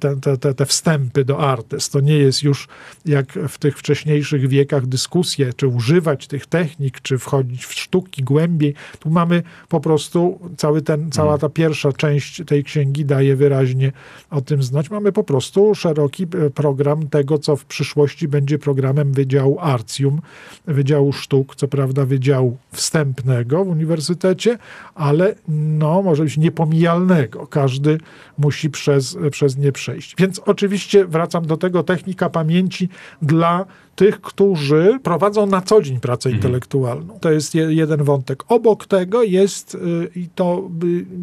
te, 0.00 0.36
te, 0.38 0.54
te 0.54 0.66
wstępy 0.66 1.24
do 1.24 1.38
artes. 1.38 1.90
To 1.90 2.00
nie 2.00 2.16
jest 2.16 2.42
już 2.42 2.68
jak 3.04 3.32
w 3.48 3.58
tych 3.58 3.78
wcześniejszych 3.78 4.48
wiekach 4.48 4.86
dyskusje, 4.86 5.52
czy 5.52 5.66
używać 5.66 6.26
tych 6.26 6.46
technik, 6.46 7.00
czy 7.00 7.18
wchodzić 7.18 7.64
w 7.64 7.74
sztuki 7.74 8.22
głębiej. 8.22 8.74
Tu 8.98 9.10
mamy 9.10 9.42
po 9.68 9.80
prostu 9.80 10.38
cały 10.56 10.82
ten, 10.82 11.10
cała 11.10 11.38
ta 11.38 11.48
pierwsza 11.48 11.92
część 11.92 12.42
tej 12.46 12.64
księgi 12.64 13.04
daje 13.04 13.36
wyraźnie 13.36 13.92
o 14.30 14.40
tym 14.40 14.62
znać. 14.62 14.90
Mamy 14.90 15.12
po 15.12 15.24
prostu 15.24 15.74
szeroki 15.74 16.22
e, 16.24 16.50
program 16.50 17.08
tego, 17.08 17.38
co 17.38 17.56
w 17.56 17.64
przyszłości 17.64 18.28
będzie 18.28 18.58
programem 18.58 19.12
Wydziału 19.12 19.58
Arcjum, 19.96 20.20
Wydziału 20.66 21.12
Sztuk, 21.12 21.56
co 21.56 21.68
prawda 21.68 22.04
Wydziału 22.04 22.56
Wstępnego 22.72 23.64
w 23.64 23.68
uniwersytecie, 23.68 24.58
ale 24.94 25.34
no, 25.48 26.02
może 26.02 26.22
być 26.22 26.36
niepomijalnego. 26.36 27.46
Każdy 27.46 27.98
musi 28.38 28.70
przez, 28.70 29.18
przez 29.30 29.56
nie 29.56 29.72
przejść. 29.72 30.14
Więc 30.18 30.38
oczywiście 30.38 31.04
wracam 31.04 31.46
do 31.46 31.56
tego, 31.56 31.82
technika 31.82 32.30
pamięci 32.30 32.88
dla 33.22 33.66
tych, 33.96 34.20
którzy 34.20 35.00
prowadzą 35.02 35.46
na 35.46 35.60
co 35.60 35.82
dzień 35.82 36.00
pracę 36.00 36.28
mhm. 36.28 36.36
intelektualną. 36.36 37.18
To 37.20 37.30
jest 37.30 37.54
jeden 37.54 38.04
wątek. 38.04 38.44
Obok 38.48 38.86
tego 38.86 39.22
jest, 39.22 39.74
y, 39.74 40.10
i 40.16 40.28
to 40.34 40.68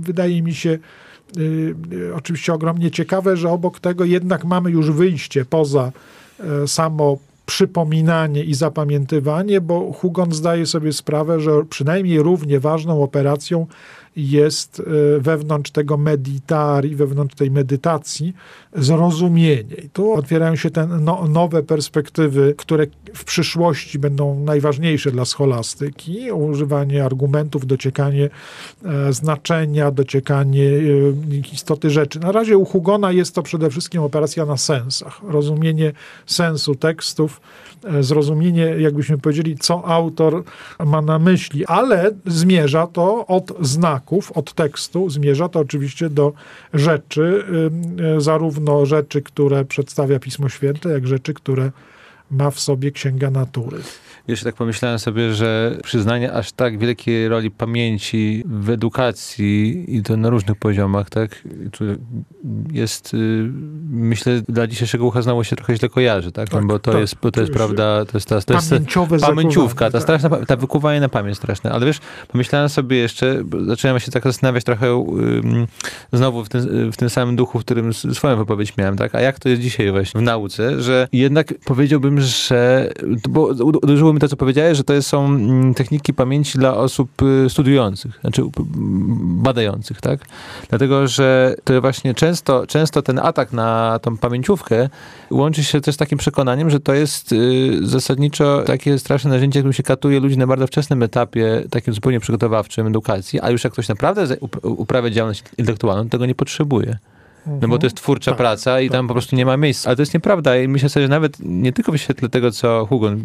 wydaje 0.02 0.42
mi 0.42 0.54
się, 0.54 0.80
Y, 1.38 1.76
y, 1.94 2.16
oczywiście 2.16 2.54
ogromnie 2.54 2.92
ciekawe, 2.92 3.38
że 3.38 3.50
obok 3.50 3.80
tego 3.80 4.06
jednak 4.06 4.46
mamy 4.46 4.72
już 4.72 4.92
wyjście 4.92 5.46
poza 5.46 5.92
e, 6.40 6.68
samo 6.68 7.18
przypominanie 7.54 8.44
i 8.44 8.54
zapamiętywanie, 8.54 9.62
bo 9.62 9.94
Hugon 9.94 10.32
zdaje 10.32 10.66
sobie 10.66 10.94
sprawę, 10.94 11.39
że 11.39 11.52
przynajmniej 11.70 12.20
równie 12.20 12.60
ważną 12.60 13.04
operacją 13.04 13.68
jest 14.15 14.80
e, 14.80 15.19
wewnątrz 15.19 15.71
tego 15.71 15.97
meditari, 15.97 16.95
wewnątrz 16.95 17.36
tej 17.36 17.52
medytacji 17.52 18.34
zrozumienie. 18.76 19.76
I 19.86 19.89
tu 19.89 20.13
otwierają 20.13 20.56
się 20.56 20.69
te 20.69 20.88
no, 20.88 21.28
nowe 21.28 21.63
perspektywy, 21.63 22.56
które 22.58 22.88
w 23.15 23.23
przyszłości 23.23 23.99
będą 23.99 24.39
najważniejsze 24.39 25.12
dla 25.12 25.26
scholastyki. 25.26 26.32
Używanie 26.32 27.06
argumentów, 27.06 27.67
dociekanie 27.67 28.30
e, 28.86 29.13
znaczenia, 29.13 29.91
dociekanie 29.91 30.69
e, 30.69 31.54
istoty 31.54 31.89
rzeczy. 31.89 32.19
Na 32.19 32.32
razie 32.32 32.58
u 32.58 32.65
Hugona 32.65 33.12
jest 33.12 33.36
to 33.36 33.43
przede 33.43 33.69
wszystkim 33.69 34.02
operacja 34.02 34.45
na 34.45 34.58
sensach. 34.58 35.21
Rozumienie 35.28 35.91
sensu 36.26 36.76
tekstów, 36.76 37.41
zrozumienie, 38.00 38.65
jakbyśmy 38.65 39.17
powiedzieli, 39.17 39.58
co 39.58 39.86
autor 39.86 40.43
ma 40.86 41.02
na 41.02 41.19
myśli, 41.19 41.65
ale 41.65 42.12
zmierza 42.26 42.88
to 42.88 43.28
od 43.28 43.52
znaków, 43.62 44.32
od 44.32 44.54
tekstu, 44.54 45.10
zmierza 45.10 45.50
to 45.50 45.60
oczywiście 45.60 46.10
do 46.10 46.34
rzeczy, 46.74 47.43
zarówno 48.17 48.86
rzeczy, 48.86 49.22
które 49.22 49.65
przedstawia 49.65 50.19
Pismo 50.19 50.50
Święte, 50.50 50.89
jak 50.89 51.08
rzeczy, 51.08 51.34
które 51.34 51.72
ma 52.32 52.52
w 52.52 52.60
sobie 52.60 52.91
księga 52.91 53.32
natury. 53.32 53.78
Jeszcze 54.28 54.46
tak 54.46 54.56
pomyślałem 54.56 55.00
sobie, 55.00 55.34
że 55.34 55.78
przyznanie 55.84 56.34
aż 56.34 56.52
tak 56.52 56.78
wielkiej 56.78 57.28
roli 57.28 57.52
pamięci 57.52 58.44
w 58.46 58.70
edukacji 58.70 59.86
i 59.96 60.04
to 60.04 60.18
na 60.18 60.30
różnych 60.30 60.58
poziomach, 60.58 61.10
tak, 61.10 61.44
jest, 62.72 63.14
y, 63.14 63.50
myślę, 63.90 64.42
dla 64.50 64.68
dzisiejszego 64.68 65.06
ucha 65.06 65.22
znowu 65.22 65.44
się 65.44 65.56
trochę 65.56 65.76
źle 65.78 65.90
kojarzy, 65.90 66.32
tak, 66.32 66.50
tak 66.50 66.68
bo 66.68 66.80
to 66.80 66.92
tak, 66.92 67.02
jest, 67.02 67.16
bo 67.22 67.32
to 67.32 67.42
jest 67.42 67.54
prawda, 67.54 68.06
to 68.06 68.18
jest 68.18 68.30
ta, 68.30 68.42
to 68.42 68.54
jest 68.54 68.70
Pamięciowe 68.70 69.20
pamięciówka, 69.20 69.86
ta 69.86 69.92
tak. 69.92 70.02
straszna, 70.02 70.30
ta 70.30 70.56
wykuwanie 70.56 71.00
na 71.00 71.10
pamięć 71.10 71.38
straszne, 71.38 71.72
ale 71.72 71.86
wiesz, 71.86 72.00
pomyślałem 72.28 72.70
sobie 72.70 72.98
jeszcze, 72.98 73.44
zacząłem 73.66 74.00
się 74.00 74.12
tak 74.12 74.24
zastanawiać 74.24 74.64
trochę 74.64 74.96
um, 74.96 75.68
znowu 76.14 76.46
w 76.46 76.50
tym, 76.50 76.92
w 76.92 76.98
tym 76.98 77.10
samym 77.10 77.36
duchu, 77.36 77.60
w 77.60 77.66
którym 77.66 77.94
swoją 77.94 78.38
wypowiedź 78.38 78.78
miałem, 78.78 78.98
tak, 78.98 79.16
a 79.16 79.22
jak 79.22 79.40
to 79.40 79.50
jest 79.50 79.62
dzisiaj 79.62 79.92
właśnie 79.92 80.20
w 80.20 80.24
nauce, 80.24 80.82
że 80.82 81.08
jednak 81.12 81.54
powiedziałbym, 81.66 82.22
że, 82.22 82.90
bo 83.30 83.46
uderzyło 83.64 84.12
mi 84.13 84.19
to, 84.19 84.28
co 84.28 84.38
powiedziałeś, 84.38 84.78
że 84.78 84.84
to 84.84 85.02
są 85.02 85.26
mm, 85.26 85.73
techniki 85.73 86.13
pamięci 86.13 86.58
dla 86.58 86.78
osób 86.78 87.21
y, 87.21 87.49
studiujących, 87.49 88.19
znaczy 88.21 88.43
badających, 89.23 90.02
tak? 90.02 90.19
Dlatego, 90.69 91.08
że 91.08 91.56
to 91.63 91.82
właśnie 91.82 92.13
często, 92.13 92.67
często 92.67 93.02
ten 93.02 93.19
atak 93.19 93.54
na 93.54 93.99
tą 94.02 94.17
pamięciówkę 94.17 94.89
łączy 95.32 95.63
się 95.63 95.82
też 95.82 95.95
z 95.95 95.97
takim 95.97 96.17
przekonaniem, 96.17 96.69
że 96.69 96.80
to 96.80 96.93
jest 96.93 97.32
y, 97.32 97.80
zasadniczo 97.82 98.63
takie 98.65 98.99
straszne 98.99 99.30
narzędzie, 99.30 99.60
którym 99.60 99.73
się 99.73 99.84
katuje 99.84 100.19
ludzi 100.19 100.38
na 100.38 100.47
bardzo 100.47 100.67
wczesnym 100.67 101.04
etapie, 101.04 101.63
takim 101.69 101.93
zupełnie 101.93 102.19
przygotowawczym 102.19 102.88
edukacji, 102.88 103.39
a 103.41 103.49
już 103.49 103.63
jak 103.63 103.73
ktoś 103.73 103.88
naprawdę 103.88 104.38
uprawia 104.62 105.10
działalność 105.10 105.43
intelektualną, 105.58 106.10
tego 106.10 106.26
nie 106.26 106.36
potrzebuje. 106.36 106.97
No 107.62 107.67
bo 107.67 107.77
to 107.77 107.86
jest 107.86 107.97
twórcza 107.97 108.32
tak, 108.32 108.38
praca 108.38 108.82
i 108.82 108.88
tak. 108.88 108.97
tam 108.97 109.08
po 109.08 109.13
prostu 109.13 109.36
nie 109.36 109.45
ma 109.45 109.58
miejsca. 109.58 109.89
Ale 109.89 109.95
to 109.95 110.01
jest 110.01 110.13
nieprawda 110.13 110.58
i 110.58 110.67
myślę 110.67 110.89
sobie, 110.89 111.06
że 111.06 111.10
nawet 111.10 111.38
nie 111.39 111.73
tylko 111.73 111.91
w 111.91 111.97
świetle 111.97 112.29
tego, 112.29 112.51
co 112.51 112.86
Hugon 112.89 113.23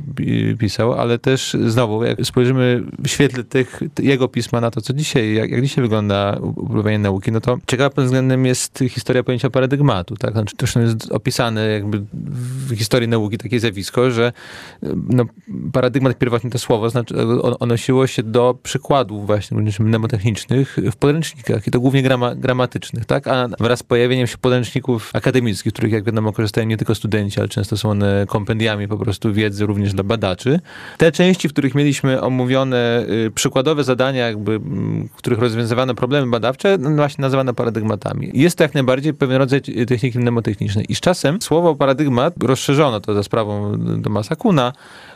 pisał, 0.59 0.93
ale 0.93 1.19
też 1.19 1.57
znowu, 1.67 2.05
jak 2.05 2.27
spojrzymy 2.27 2.83
w 2.99 3.09
świetle 3.09 3.45
tych, 3.45 3.81
jego 4.03 4.29
pisma 4.29 4.61
na 4.61 4.71
to, 4.71 4.81
co 4.81 4.93
dzisiaj, 4.93 5.35
jak, 5.35 5.51
jak 5.51 5.63
dzisiaj 5.63 5.83
wygląda 5.83 6.39
uprawianie 6.41 6.99
nauki, 6.99 7.33
no 7.33 7.41
to 7.41 7.59
ciekawe 7.67 7.91
pod 7.91 8.05
względem 8.05 8.47
jest 8.47 8.85
historia 8.89 9.23
pojęcia 9.23 9.51
paradygmatu, 9.51 10.17
tak? 10.17 10.33
Znaczy, 10.33 10.57
to 10.57 10.81
jest 10.81 11.13
opisane 11.13 11.67
jakby 11.67 12.05
w 12.69 12.77
historii 12.77 13.09
nauki 13.09 13.39
takie 13.39 13.61
zjawisko, 13.61 14.11
że 14.11 14.33
no, 15.09 15.25
paradygmat 15.73 16.19
pierwotnie 16.19 16.51
to 16.51 16.59
słowo, 16.59 16.91
znaczy 16.91 17.15
odnosiło 17.43 18.07
się 18.07 18.23
do 18.23 18.59
przykładów 18.63 19.27
właśnie 19.27 19.59
mnemotechnicznych 19.81 20.77
w 20.93 20.97
podręcznikach 20.97 21.67
i 21.67 21.71
to 21.71 21.81
głównie 21.81 22.03
grama, 22.03 22.35
gramatycznych, 22.35 23.05
tak? 23.05 23.29
A 23.29 23.49
wraz 23.59 23.79
z 23.79 23.83
pojawieniem 24.09 24.27
się 24.27 24.39
podręczników 24.39 25.11
akademickich, 25.15 25.73
których 25.73 25.93
jak 25.93 26.05
wiadomo 26.05 26.33
korzystają 26.33 26.67
nie 26.67 26.77
tylko 26.77 26.95
studenci, 26.95 27.41
ale 27.41 27.49
często 27.49 27.77
są 27.77 27.91
one 27.91 28.27
kompendiami 28.29 28.89
po 28.89 28.99
prostu 28.99 29.33
wiedzy 29.33 29.67
również 29.67 29.93
dla 29.93 30.05
badaczy. 30.05 30.61
Te 30.99 31.13
części, 31.13 31.49
w 31.49 31.53
których 31.53 31.75
mieliśmy 31.75 32.21
omówione 32.21 33.07
y, 33.27 33.31
przykładowe 33.31 33.85
zadania, 33.85 34.27
jakby, 34.27 34.59
w 34.59 35.17
których 35.17 35.39
rozwiązywano 35.39 35.95
problemy 35.95 36.31
badawcze, 36.31 36.79
no 36.79 36.91
właśnie 36.91 37.23
nazywane 37.23 37.55
paradygmatami. 37.55 38.31
Jest 38.35 38.59
to 38.59 38.65
jak 38.65 38.75
najbardziej 38.75 39.15
pewien 39.15 39.37
rodzaj 39.37 39.61
techniki 39.63 40.19
mnemotechnicznej. 40.19 40.87
I 40.89 40.95
z 40.95 41.01
czasem 41.01 41.43
słowo 41.43 41.75
paradygmat 41.75 42.35
rozszerzono 42.43 43.01
to 43.01 43.15
za 43.15 43.23
sprawą 43.23 43.79
Tomasa 44.05 44.37
Kuna, 44.37 44.73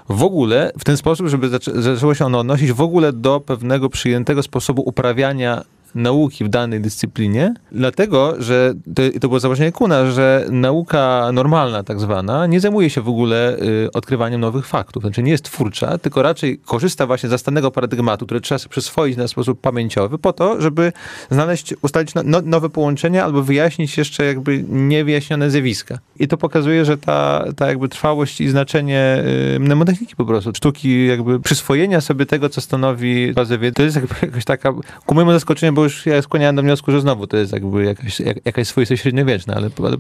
w 0.09 0.23
ogóle 0.23 0.73
w 0.79 0.85
ten 0.85 0.97
sposób, 0.97 1.29
żeby 1.29 1.49
zaczęło 1.75 2.15
się 2.15 2.27
ono 2.27 2.39
odnosić 2.39 2.73
w 2.73 2.81
ogóle 2.81 3.13
do 3.13 3.41
pewnego 3.41 3.89
przyjętego 3.89 4.43
sposobu 4.43 4.83
uprawiania 4.83 5.65
nauki 5.95 6.45
w 6.45 6.49
danej 6.49 6.81
dyscyplinie, 6.81 7.55
dlatego, 7.73 8.35
że 8.39 8.75
to, 8.95 9.03
to 9.21 9.29
było 9.29 9.41
założenie 9.41 9.73
Kuna, 9.73 10.11
że 10.11 10.47
nauka 10.51 11.31
normalna 11.33 11.83
tak 11.83 12.01
zwana 12.01 12.47
nie 12.47 12.61
zajmuje 12.61 12.91
się 12.91 13.01
w 13.01 13.09
ogóle 13.09 13.57
y, 13.59 13.93
odkrywaniem 13.93 14.41
nowych 14.41 14.67
faktów. 14.67 15.03
Znaczy 15.03 15.23
nie 15.23 15.33
jest 15.33 15.45
twórcza, 15.45 15.99
tylko 15.99 16.23
raczej 16.23 16.59
korzysta 16.59 17.07
właśnie 17.07 17.29
z 17.29 17.31
zastanego 17.31 17.71
paradygmatu, 17.71 18.27
który 18.27 18.41
trzeba 18.41 18.59
sobie 18.59 18.71
przyswoić 18.71 19.17
na 19.17 19.29
sposób 19.29 19.61
pamięciowy 19.61 20.19
po 20.19 20.33
to, 20.33 20.61
żeby 20.61 20.93
znaleźć, 21.31 21.75
ustalić 21.83 22.15
no, 22.15 22.41
nowe 22.45 22.69
połączenia 22.69 23.25
albo 23.25 23.43
wyjaśnić 23.43 23.99
jeszcze 23.99 24.25
jakby 24.25 24.65
niewyjaśnione 24.69 25.51
zjawiska. 25.51 25.99
I 26.19 26.29
to 26.29 26.37
pokazuje, 26.37 26.85
że 26.85 26.99
ta, 26.99 27.45
ta 27.57 27.69
jakby 27.69 27.89
trwałość 27.89 28.41
i 28.41 28.49
znaczenie 28.49 29.25
y, 29.57 29.61
mnemotechniki 29.61 30.17
po 30.17 30.25
prostu, 30.25 30.53
sztuki 30.55 31.07
jakby 31.07 31.41
przyswojenia 31.41 32.01
sobie 32.01 32.27
tego, 32.27 32.49
co 32.49 32.61
stanowi 32.61 33.33
bazę 33.33 33.59
wiedzy, 33.59 33.75
to 33.75 33.83
jest 33.83 33.97
jakby 33.97 34.15
jakaś 34.27 34.45
taka, 34.45 34.73
ku 35.07 35.15
mojemu 35.15 35.33
zaskoczeniu, 35.33 35.73
bo 35.73 35.82
już 35.85 36.07
ja 36.07 36.23
skłaniałem 36.23 36.57
do 36.57 36.63
wniosku, 36.63 36.93
że 36.93 37.01
znowu 37.01 37.27
to 37.27 37.37
jest 37.37 37.53
jakby 37.53 37.85
jakaś, 37.85 38.21
jak, 38.21 38.47
jakaś 38.47 38.69
swoistość 38.69 39.03
średniowieczna, 39.03 39.55
ale, 39.55 39.71
ale 39.79 39.97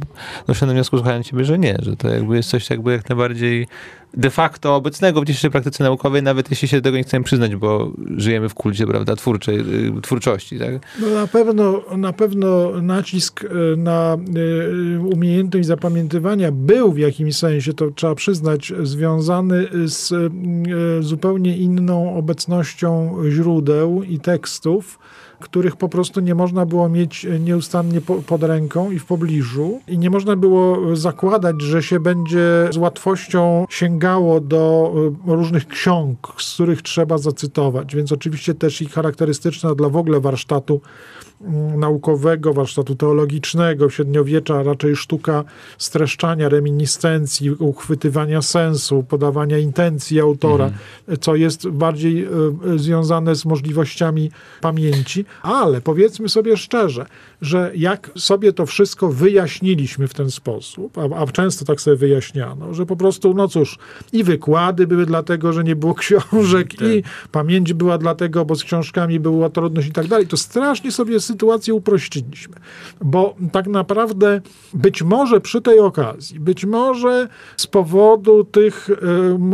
doszedłem 0.46 0.68
do 0.68 0.74
wniosku, 0.74 0.96
słuchając 0.96 1.26
ciebie, 1.26 1.44
że 1.44 1.58
nie, 1.58 1.76
że 1.82 1.96
to 1.96 2.08
jakby 2.08 2.36
jest 2.36 2.50
coś 2.50 2.70
jakby 2.70 2.92
jak 2.92 3.08
najbardziej 3.08 3.66
de 4.14 4.30
facto 4.30 4.74
obecnego 4.74 5.20
w 5.20 5.24
dzisiejszej 5.24 5.50
praktyce 5.50 5.84
naukowej, 5.84 6.22
nawet 6.22 6.50
jeśli 6.50 6.68
się 6.68 6.80
tego 6.80 6.96
nie 6.96 7.02
chcemy 7.02 7.24
przyznać, 7.24 7.56
bo 7.56 7.92
żyjemy 8.16 8.48
w 8.48 8.54
kulcie, 8.54 8.86
prawda, 8.86 9.16
twórczej, 9.16 9.58
y, 9.98 10.00
twórczości, 10.02 10.58
tak? 10.58 10.70
No 11.00 11.10
na 11.10 11.26
pewno, 11.26 11.82
na 11.96 12.12
pewno 12.12 12.70
nacisk 12.82 13.44
y, 13.44 13.48
na 13.76 14.16
y, 14.36 15.00
umiejętność 15.00 15.66
zapamiętywania 15.66 16.52
był 16.52 16.92
w 16.92 16.98
jakimś 16.98 17.36
sensie, 17.36 17.72
to 17.72 17.90
trzeba 17.90 18.14
przyznać, 18.14 18.72
związany 18.82 19.68
z 19.84 20.32
zupełnie 21.00 21.56
inną 21.56 22.16
obecnością 22.16 23.16
źródeł 23.30 24.02
i 24.02 24.18
tekstów, 24.18 24.98
których 25.42 25.76
po 25.76 25.88
prostu 25.88 26.20
nie 26.20 26.34
można 26.34 26.66
było 26.66 26.88
mieć 26.88 27.26
nieustannie 27.40 28.00
pod 28.26 28.42
ręką 28.42 28.90
i 28.90 28.98
w 28.98 29.04
pobliżu. 29.04 29.80
I 29.88 29.98
nie 29.98 30.10
można 30.10 30.36
było 30.36 30.96
zakładać, 30.96 31.62
że 31.62 31.82
się 31.82 32.00
będzie 32.00 32.68
z 32.70 32.76
łatwością 32.76 33.66
sięgało 33.70 34.40
do 34.40 34.92
e, 35.26 35.36
różnych 35.36 35.68
ksiąg, 35.68 36.34
z 36.38 36.54
których 36.54 36.82
trzeba 36.82 37.18
zacytować. 37.18 37.94
Więc 37.96 38.12
oczywiście 38.12 38.54
też 38.54 38.82
i 38.82 38.86
charakterystyczna 38.86 39.74
dla 39.74 39.88
w 39.88 39.96
ogóle 39.96 40.20
warsztatu 40.20 40.80
naukowego, 41.76 42.54
warsztatu 42.54 42.94
teologicznego, 42.94 43.90
średniowiecza, 43.90 44.62
raczej 44.62 44.96
sztuka 44.96 45.44
streszczania, 45.78 46.48
reminiscencji, 46.48 47.50
uchwytywania 47.50 48.42
sensu, 48.42 49.04
podawania 49.08 49.58
intencji 49.58 50.20
autora, 50.20 50.64
mhm. 50.64 51.18
co 51.20 51.36
jest 51.36 51.68
bardziej 51.68 52.24
y, 52.24 52.78
związane 52.78 53.34
z 53.36 53.44
możliwościami 53.44 54.30
pamięci. 54.60 55.24
Ale 55.42 55.80
powiedzmy 55.80 56.28
sobie 56.28 56.56
szczerze, 56.56 57.06
że 57.42 57.72
jak 57.74 58.10
sobie 58.16 58.52
to 58.52 58.66
wszystko 58.66 59.08
wyjaśniliśmy 59.08 60.08
w 60.08 60.14
ten 60.14 60.30
sposób, 60.30 60.98
a, 60.98 61.16
a 61.16 61.26
często 61.26 61.64
tak 61.64 61.80
sobie 61.80 61.96
wyjaśniano, 61.96 62.74
że 62.74 62.86
po 62.86 62.96
prostu, 62.96 63.34
no 63.34 63.48
cóż, 63.48 63.78
i 64.12 64.24
wykłady 64.24 64.86
były 64.86 65.06
dlatego, 65.06 65.52
że 65.52 65.64
nie 65.64 65.76
było 65.76 65.94
książek, 66.04 66.68
tak. 66.68 66.88
i 66.88 67.02
pamięć 67.32 67.72
była 67.72 67.98
dlatego, 67.98 68.44
bo 68.44 68.54
z 68.54 68.64
książkami 68.64 69.20
była 69.20 69.50
trudność 69.50 69.88
i 69.88 69.92
tak 69.92 70.06
dalej, 70.06 70.26
to 70.26 70.36
strasznie 70.36 70.92
sobie 70.92 71.20
sytuację 71.20 71.74
uprościliśmy. 71.74 72.54
Bo 73.00 73.36
tak 73.52 73.66
naprawdę 73.66 74.40
być 74.74 75.02
może 75.02 75.40
przy 75.40 75.60
tej 75.60 75.78
okazji, 75.78 76.40
być 76.40 76.64
może 76.64 77.28
z 77.56 77.66
powodu 77.66 78.44
tych 78.44 78.90
y, 78.90 78.94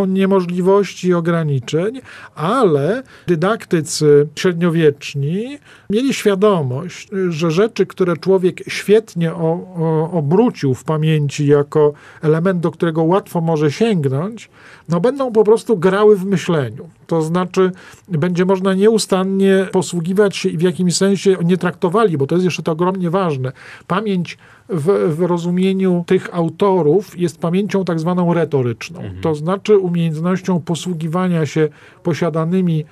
niemożliwości 0.08 1.08
i 1.08 1.14
ograniczeń, 1.14 2.00
ale 2.34 3.02
dydaktycy 3.26 4.28
średniowieczni 4.36 5.58
mieli 5.90 6.14
świadomość, 6.14 7.08
że 7.28 7.50
rzeczy, 7.78 7.86
które 7.86 8.16
człowiek 8.16 8.62
świetnie 8.68 9.34
o, 9.34 9.60
o, 9.76 10.10
obrócił 10.12 10.74
w 10.74 10.84
pamięci 10.84 11.46
jako 11.46 11.92
element, 12.22 12.60
do 12.60 12.70
którego 12.70 13.02
łatwo 13.02 13.40
może 13.40 13.72
sięgnąć, 13.72 14.50
no 14.88 15.00
będą 15.00 15.32
po 15.32 15.44
prostu 15.44 15.76
grały 15.76 16.16
w 16.16 16.24
myśleniu. 16.24 16.88
To 17.06 17.22
znaczy, 17.22 17.72
będzie 18.08 18.44
można 18.44 18.74
nieustannie 18.74 19.66
posługiwać 19.72 20.36
się 20.36 20.48
i 20.48 20.58
w 20.58 20.62
jakimś 20.62 20.96
sensie 20.96 21.36
nie 21.44 21.56
traktowali, 21.56 22.18
bo 22.18 22.26
to 22.26 22.34
jest 22.34 22.44
jeszcze 22.44 22.62
to 22.62 22.72
ogromnie 22.72 23.10
ważne. 23.10 23.52
Pamięć 23.86 24.38
w, 24.68 25.14
w 25.16 25.20
rozumieniu 25.22 26.04
tych 26.06 26.34
autorów 26.34 27.18
jest 27.18 27.38
pamięcią 27.38 27.84
tak 27.84 28.00
zwaną 28.00 28.34
retoryczną. 28.34 29.00
Mhm. 29.00 29.22
To 29.22 29.34
znaczy 29.34 29.78
umiejętnością 29.78 30.60
posługiwania 30.60 31.46
się 31.46 31.68
posiadanymi 32.02 32.84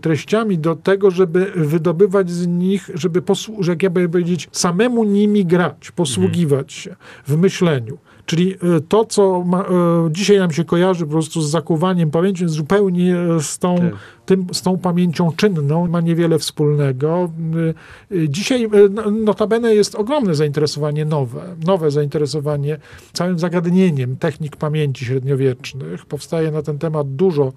treściami 0.00 0.58
do 0.58 0.76
tego, 0.76 1.10
żeby 1.10 1.52
wydobywać 1.56 2.30
z 2.30 2.46
nich, 2.46 2.90
żeby, 2.94 3.22
posłu- 3.22 3.68
jak 3.68 3.82
ja 3.82 3.90
powiedzieć, 3.90 4.48
samemu 4.52 5.04
nimi 5.04 5.46
grać, 5.46 5.90
posługiwać 5.90 6.72
się 6.72 6.96
w 7.26 7.36
myśleniu. 7.36 7.98
Czyli 8.26 8.54
e, 8.54 8.80
to, 8.88 9.04
co 9.04 9.44
ma, 9.44 9.60
e, 9.60 9.64
dzisiaj 10.10 10.38
nam 10.38 10.52
się 10.52 10.64
kojarzy 10.64 11.04
po 11.04 11.10
prostu 11.12 11.42
z 11.42 11.50
zakuwaniem 11.50 12.10
pamięci, 12.10 12.48
zupełnie 12.48 13.16
z 13.40 13.58
tą 13.58 13.76
tak 13.76 13.92
tym, 14.26 14.46
z 14.52 14.62
tą 14.62 14.78
pamięcią 14.78 15.32
czynną 15.36 15.88
ma 15.88 16.00
niewiele 16.00 16.38
wspólnego. 16.38 17.30
Dzisiaj 18.28 18.68
no, 18.90 19.10
notabene 19.10 19.74
jest 19.74 19.94
ogromne 19.94 20.34
zainteresowanie 20.34 21.04
nowe, 21.04 21.56
nowe 21.66 21.90
zainteresowanie 21.90 22.78
całym 23.12 23.38
zagadnieniem 23.38 24.16
technik 24.16 24.56
pamięci 24.56 25.04
średniowiecznych. 25.04 26.06
Powstaje 26.06 26.50
na 26.50 26.62
ten 26.62 26.78
temat 26.78 27.14
dużo 27.14 27.52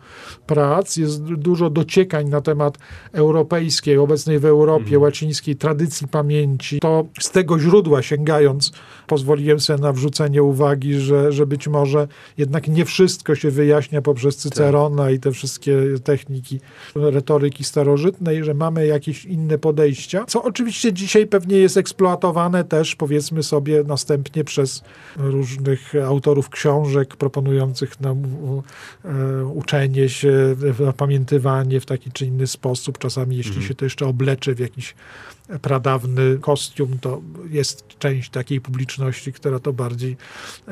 prac, 0.47 0.97
jest 0.97 1.23
dużo 1.23 1.69
dociekań 1.69 2.29
na 2.29 2.41
temat 2.41 2.77
europejskiej, 3.11 3.97
obecnej 3.97 4.39
w 4.39 4.45
Europie, 4.45 4.83
mhm. 4.83 5.01
łacińskiej 5.01 5.55
tradycji 5.55 6.07
pamięci. 6.07 6.79
To 6.79 7.05
z 7.19 7.31
tego 7.31 7.59
źródła 7.59 8.01
sięgając, 8.01 8.71
pozwoliłem 9.07 9.59
sobie 9.59 9.81
na 9.81 9.93
wrzucenie 9.93 10.43
uwagi, 10.43 10.93
że, 10.93 11.31
że 11.31 11.45
być 11.45 11.67
może 11.67 12.07
jednak 12.37 12.67
nie 12.67 12.85
wszystko 12.85 13.35
się 13.35 13.51
wyjaśnia 13.51 14.01
poprzez 14.01 14.37
Cycerona 14.37 15.03
tak. 15.03 15.13
i 15.13 15.19
te 15.19 15.31
wszystkie 15.31 15.77
techniki 16.03 16.58
retoryki 16.95 17.63
starożytnej, 17.63 18.43
że 18.43 18.53
mamy 18.53 18.87
jakieś 18.87 19.25
inne 19.25 19.57
podejścia, 19.57 20.25
co 20.27 20.43
oczywiście 20.43 20.93
dzisiaj 20.93 21.27
pewnie 21.27 21.57
jest 21.57 21.77
eksploatowane 21.77 22.63
też, 22.63 22.95
powiedzmy 22.95 23.43
sobie, 23.43 23.83
następnie 23.83 24.43
przez 24.43 24.83
różnych 25.17 25.93
autorów 26.07 26.49
książek 26.49 27.15
proponujących 27.15 27.99
nam 27.99 28.23
e, 29.05 29.45
uczenie 29.45 30.09
się, 30.09 30.55
pamiętywanie 30.97 31.79
w 31.79 31.85
taki 31.85 32.11
czy 32.11 32.25
inny 32.25 32.47
sposób. 32.47 32.97
Czasami, 32.97 33.37
jeśli 33.37 33.51
mhm. 33.51 33.67
się 33.67 33.75
to 33.75 33.85
jeszcze 33.85 34.05
oblecze 34.05 34.55
w 34.55 34.59
jakiś 34.59 34.95
pradawny 35.61 36.37
kostium, 36.41 36.97
to 37.01 37.21
jest 37.49 37.87
część 37.99 38.29
takiej 38.29 38.61
publiczności, 38.61 39.33
która 39.33 39.59
to 39.59 39.73
bardziej, 39.73 40.17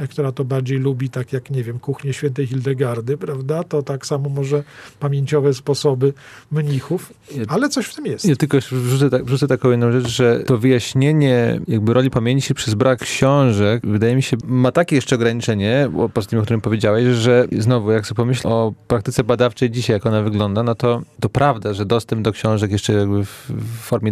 która 0.09 0.31
to 0.31 0.45
bardziej 0.45 0.79
lubi, 0.79 1.09
tak 1.09 1.33
jak, 1.33 1.51
nie 1.51 1.63
wiem, 1.63 1.79
kuchnię 1.79 2.13
świętej 2.13 2.47
Hildegardy, 2.47 3.17
prawda? 3.17 3.63
To 3.63 3.83
tak 3.83 4.05
samo 4.05 4.29
może 4.29 4.63
pamięciowe 4.99 5.53
sposoby 5.53 6.13
mnichów, 6.51 7.13
ale 7.47 7.69
coś 7.69 7.85
w 7.85 7.95
tym 7.95 8.05
jest. 8.05 8.25
Ja 8.25 8.35
tylko 8.35 8.57
wrzucę, 8.71 9.09
tak, 9.09 9.25
wrzucę 9.25 9.47
taką 9.47 9.71
jedną 9.71 9.91
rzecz, 9.91 10.07
że 10.07 10.39
to 10.45 10.57
wyjaśnienie 10.57 11.59
jakby 11.67 11.93
roli 11.93 12.09
pamięci 12.09 12.53
przez 12.53 12.73
brak 12.73 12.99
książek, 12.99 13.85
wydaje 13.85 14.15
mi 14.15 14.23
się, 14.23 14.37
ma 14.45 14.71
takie 14.71 14.95
jeszcze 14.95 15.15
ograniczenie, 15.15 15.89
poza 16.13 16.27
tym, 16.27 16.39
o 16.39 16.41
którym 16.41 16.61
powiedziałeś, 16.61 17.15
że 17.15 17.47
znowu, 17.59 17.91
jak 17.91 18.07
sobie 18.07 18.17
pomyślę 18.17 18.51
o 18.51 18.73
praktyce 18.87 19.23
badawczej 19.23 19.71
dzisiaj, 19.71 19.93
jak 19.93 20.05
ona 20.05 20.21
wygląda, 20.21 20.63
no 20.63 20.75
to, 20.75 21.01
to 21.19 21.29
prawda, 21.29 21.73
że 21.73 21.85
dostęp 21.85 22.21
do 22.21 22.31
książek 22.31 22.71
jeszcze 22.71 22.93
jakby 22.93 23.25
w 23.25 23.51
formie 23.81 24.11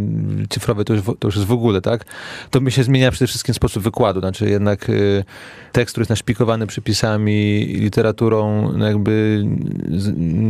cyfrowej 0.55 0.85
to 0.85 0.93
już, 0.93 1.03
to 1.19 1.27
już 1.27 1.35
jest 1.35 1.47
w 1.47 1.51
ogóle, 1.51 1.81
tak? 1.81 2.05
To 2.49 2.61
mi 2.61 2.71
się 2.71 2.83
zmienia 2.83 3.11
przede 3.11 3.27
wszystkim 3.27 3.55
sposób 3.55 3.83
wykładu, 3.83 4.19
znaczy 4.19 4.49
jednak 4.49 4.89
y, 4.89 5.23
tekst, 5.71 5.93
który 5.93 6.01
jest 6.01 6.09
naszpikowany 6.09 6.67
przepisami, 6.67 7.65
literaturą, 7.65 8.71
no 8.77 8.87
jakby 8.87 9.45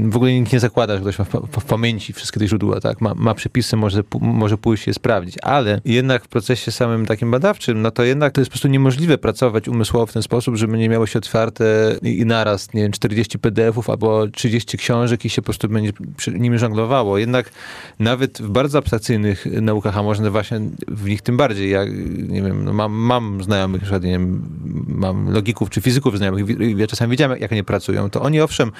w 0.05 0.15
ogóle 0.15 0.33
nikt 0.33 0.53
nie 0.53 0.59
zakłada, 0.59 0.95
że 0.95 1.01
ktoś 1.01 1.19
ma 1.19 1.25
w, 1.25 1.59
w 1.59 1.65
pamięci 1.65 2.13
wszystkie 2.13 2.39
te 2.39 2.47
źródła, 2.47 2.79
tak? 2.81 3.01
Ma, 3.01 3.13
ma 3.15 3.33
przepisy, 3.33 3.77
może, 3.77 4.03
może 4.21 4.57
pójść 4.57 4.87
je 4.87 4.93
sprawdzić, 4.93 5.35
ale 5.41 5.81
jednak 5.85 6.23
w 6.23 6.27
procesie 6.27 6.71
samym 6.71 7.05
takim 7.05 7.31
badawczym, 7.31 7.81
no 7.81 7.91
to 7.91 8.03
jednak 8.03 8.33
to 8.33 8.41
jest 8.41 8.49
po 8.49 8.53
prostu 8.53 8.67
niemożliwe 8.67 9.17
pracować 9.17 9.67
umysłowo 9.67 10.05
w 10.05 10.13
ten 10.13 10.23
sposób, 10.23 10.55
żeby 10.55 10.77
nie 10.77 10.89
miało 10.89 11.07
się 11.07 11.19
otwarte 11.19 11.95
i, 12.01 12.19
i 12.19 12.25
naraz, 12.25 12.73
nie 12.73 12.81
wiem, 12.81 12.91
40 12.91 13.39
PDF-ów 13.39 13.89
albo 13.89 14.27
30 14.27 14.77
książek 14.77 15.25
i 15.25 15.29
się 15.29 15.41
po 15.41 15.45
prostu 15.45 15.69
będzie 15.69 15.91
nimi 16.27 16.57
żonglowało. 16.57 17.17
Jednak 17.17 17.51
nawet 17.99 18.41
w 18.41 18.49
bardzo 18.49 18.77
abstrakcyjnych 18.77 19.45
naukach, 19.61 19.94
a 19.95 20.03
można 20.03 20.31
właśnie 20.31 20.59
w 20.87 21.09
nich 21.09 21.21
tym 21.21 21.37
bardziej, 21.37 21.69
ja 21.71 21.85
nie 22.27 22.41
wiem, 22.41 22.65
no 22.65 22.73
mam, 22.73 22.93
mam 22.93 23.43
znajomych, 23.43 23.81
na 23.81 23.85
przykład, 23.85 24.03
nie 24.03 24.11
wiem, 24.11 24.41
mam 24.87 25.33
logików 25.33 25.69
czy 25.69 25.81
fizyków 25.81 26.17
znajomych, 26.17 26.45
ja 26.77 26.87
czasami 26.87 27.11
widziałem, 27.11 27.39
jak 27.39 27.51
oni 27.51 27.63
pracują, 27.63 28.09
to 28.09 28.21
oni 28.21 28.41
owszem, 28.41 28.71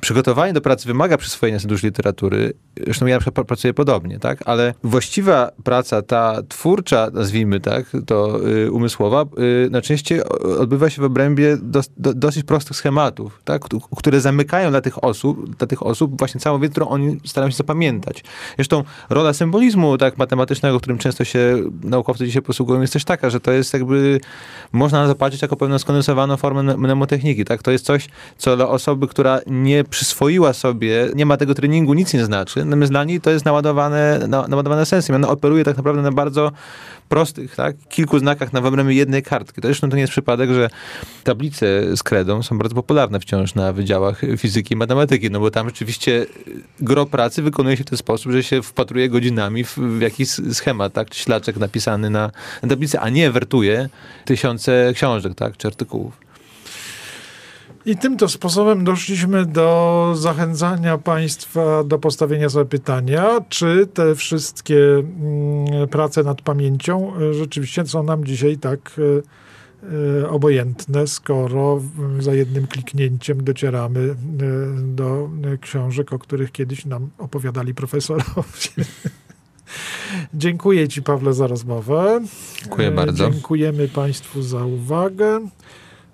przygotowanie 0.00 0.52
do 0.52 0.60
pracy 0.60 0.86
wymaga 0.86 1.16
przyswojenia 1.16 1.58
sobie 1.58 1.68
dużo 1.68 1.86
literatury, 1.86 2.52
zresztą 2.84 3.06
ja 3.06 3.18
na 3.36 3.44
pracuję 3.44 3.74
podobnie, 3.74 4.18
tak, 4.18 4.38
ale 4.44 4.74
właściwa 4.84 5.50
praca, 5.64 6.02
ta 6.02 6.42
twórcza, 6.48 7.10
nazwijmy 7.12 7.60
tak, 7.60 7.84
to 8.06 8.48
y, 8.48 8.72
umysłowa, 8.72 9.24
y, 9.66 9.70
najczęściej 9.70 10.24
odbywa 10.58 10.90
się 10.90 11.02
w 11.02 11.04
obrębie 11.04 11.56
dos, 11.62 11.90
do, 11.96 12.14
dosyć 12.14 12.44
prostych 12.44 12.76
schematów, 12.76 13.40
tak, 13.44 13.62
które 13.96 14.20
zamykają 14.20 14.70
dla 14.70 14.80
tych 14.80 15.04
osób, 15.04 15.56
dla 15.56 15.66
tych 15.66 15.82
osób 15.82 16.18
właśnie 16.18 16.40
całą 16.40 16.60
wiedzę, 16.60 16.72
którą 16.72 16.88
oni 16.88 17.20
starają 17.24 17.50
się 17.50 17.56
zapamiętać. 17.56 18.24
Zresztą 18.56 18.84
rola 19.10 19.32
symbolizmu, 19.32 19.98
tak, 19.98 20.18
matematycznego, 20.26 20.80
którym 20.80 20.98
często 20.98 21.24
się 21.24 21.56
naukowcy 21.82 22.26
dzisiaj 22.26 22.42
posługują, 22.42 22.80
jest 22.80 22.92
też 22.92 23.04
taka, 23.04 23.30
że 23.30 23.40
to 23.40 23.52
jest 23.52 23.72
jakby, 23.72 24.20
można 24.72 25.06
zobaczyć 25.06 25.42
jako 25.42 25.56
pewną 25.56 25.78
skondensowaną 25.78 26.36
formę 26.36 26.62
mnemotechniki, 26.62 27.44
tak? 27.44 27.62
To 27.62 27.70
jest 27.70 27.84
coś, 27.84 28.08
co 28.38 28.56
dla 28.56 28.68
osoby, 28.68 29.08
która 29.08 29.40
nie 29.46 29.84
przyswoiła 29.84 30.52
sobie, 30.52 31.08
nie 31.14 31.26
ma 31.26 31.36
tego 31.36 31.54
treningu, 31.54 31.94
nic 31.94 32.14
nie 32.14 32.24
znaczy, 32.24 32.64
natomiast 32.64 32.92
dla 32.92 33.04
niej 33.04 33.20
to 33.20 33.30
jest 33.30 33.44
naładowane, 33.44 34.20
naładowane 34.28 34.86
sensem. 34.86 35.16
Ona 35.16 35.28
operuje 35.28 35.64
tak 35.64 35.76
naprawdę 35.76 36.02
na 36.02 36.12
bardzo 36.12 36.52
prostych, 37.08 37.56
tak? 37.56 37.76
kilku 37.88 38.18
znakach 38.18 38.52
na 38.52 38.60
obrębie 38.60 38.94
jednej 38.94 39.22
kartki. 39.22 39.60
To 39.60 39.68
zresztą 39.68 39.90
to 39.90 39.96
nie 39.96 40.00
jest 40.00 40.10
przypadek, 40.10 40.50
że 40.50 40.70
tablice 41.24 41.96
z 41.96 42.02
kredą 42.02 42.42
są 42.42 42.58
bardzo 42.58 42.74
popularne 42.74 43.20
wciąż 43.20 43.54
na 43.54 43.72
wydziałach 43.72 44.20
fizyki 44.36 44.74
i 44.74 44.76
matematyki, 44.76 45.30
no 45.30 45.40
bo 45.40 45.50
tam 45.50 45.68
rzeczywiście 45.68 46.26
gro 46.80 47.06
pracy 47.06 47.42
wykonuje 47.42 47.76
się 47.76 47.84
w 47.84 47.86
ten 47.86 47.98
sposób, 47.98 48.32
że 48.32 48.42
się 48.42 48.62
wpatruje 48.62 49.08
godzinami 49.08 49.64
w, 49.64 49.78
w 49.78 50.00
jakiś 50.00 50.28
schemat, 50.52 50.92
tak? 50.92 51.14
ślaczek 51.14 51.56
napisany 51.56 52.10
na, 52.10 52.30
na 52.62 52.68
tablicy, 52.68 53.00
a 53.00 53.08
nie 53.08 53.30
wertuje 53.30 53.88
tysiące 54.24 54.92
książek 54.94 55.34
tak? 55.34 55.56
czy 55.56 55.68
artykułów. 55.68 56.25
I 57.86 57.96
tym 57.96 58.16
to 58.16 58.28
sposobem 58.28 58.84
doszliśmy 58.84 59.46
do 59.46 60.12
zachęcania 60.16 60.98
Państwa 60.98 61.84
do 61.84 61.98
postawienia 61.98 62.48
sobie 62.48 62.64
pytania, 62.64 63.40
czy 63.48 63.88
te 63.94 64.14
wszystkie 64.14 64.78
mm, 64.94 65.88
prace 65.88 66.22
nad 66.22 66.42
pamięcią 66.42 67.12
e, 67.16 67.34
rzeczywiście 67.34 67.86
są 67.86 68.02
nam 68.02 68.24
dzisiaj 68.24 68.58
tak 68.58 68.96
e, 68.98 70.22
e, 70.22 70.28
obojętne, 70.28 71.06
skoro 71.06 71.82
za 72.18 72.34
jednym 72.34 72.66
kliknięciem 72.66 73.44
docieramy 73.44 74.14
do 74.76 75.30
książek, 75.60 76.12
o 76.12 76.18
których 76.18 76.52
kiedyś 76.52 76.84
nam 76.84 77.10
opowiadali 77.18 77.74
profesorowie. 77.74 78.24
Dziękuję 80.34 80.88
Ci, 80.88 81.02
Pawle, 81.02 81.32
za 81.32 81.46
rozmowę. 81.46 82.20
Dziękuję 82.60 82.90
bardzo. 82.90 83.30
Dziękujemy 83.30 83.88
Państwu 83.88 84.42
za 84.42 84.64
uwagę. 84.64 85.40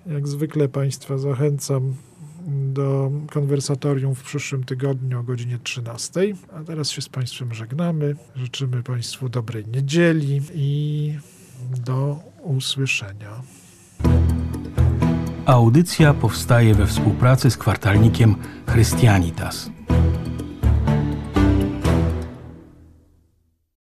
Jak 0.05 0.27
zwykle 0.27 0.69
Państwa 0.69 1.17
zachęcam 1.17 1.95
do 2.47 3.11
konwersatorium 3.31 4.15
w 4.15 4.23
przyszłym 4.23 4.63
tygodniu 4.63 5.19
o 5.19 5.23
godzinie 5.23 5.59
13. 5.63 6.21
A 6.53 6.63
teraz 6.63 6.89
się 6.89 7.01
z 7.01 7.09
Państwem 7.09 7.53
żegnamy. 7.53 8.15
Życzymy 8.35 8.83
Państwu 8.83 9.29
dobrej 9.29 9.65
niedzieli 9.67 10.41
i 10.53 11.13
do 11.85 12.19
usłyszenia. 12.41 13.41
Audycja 15.45 16.13
powstaje 16.13 16.75
we 16.75 16.87
współpracy 16.87 17.51
z 17.51 17.57
kwartalnikiem 17.57 18.35
Christianitas. 18.71 19.72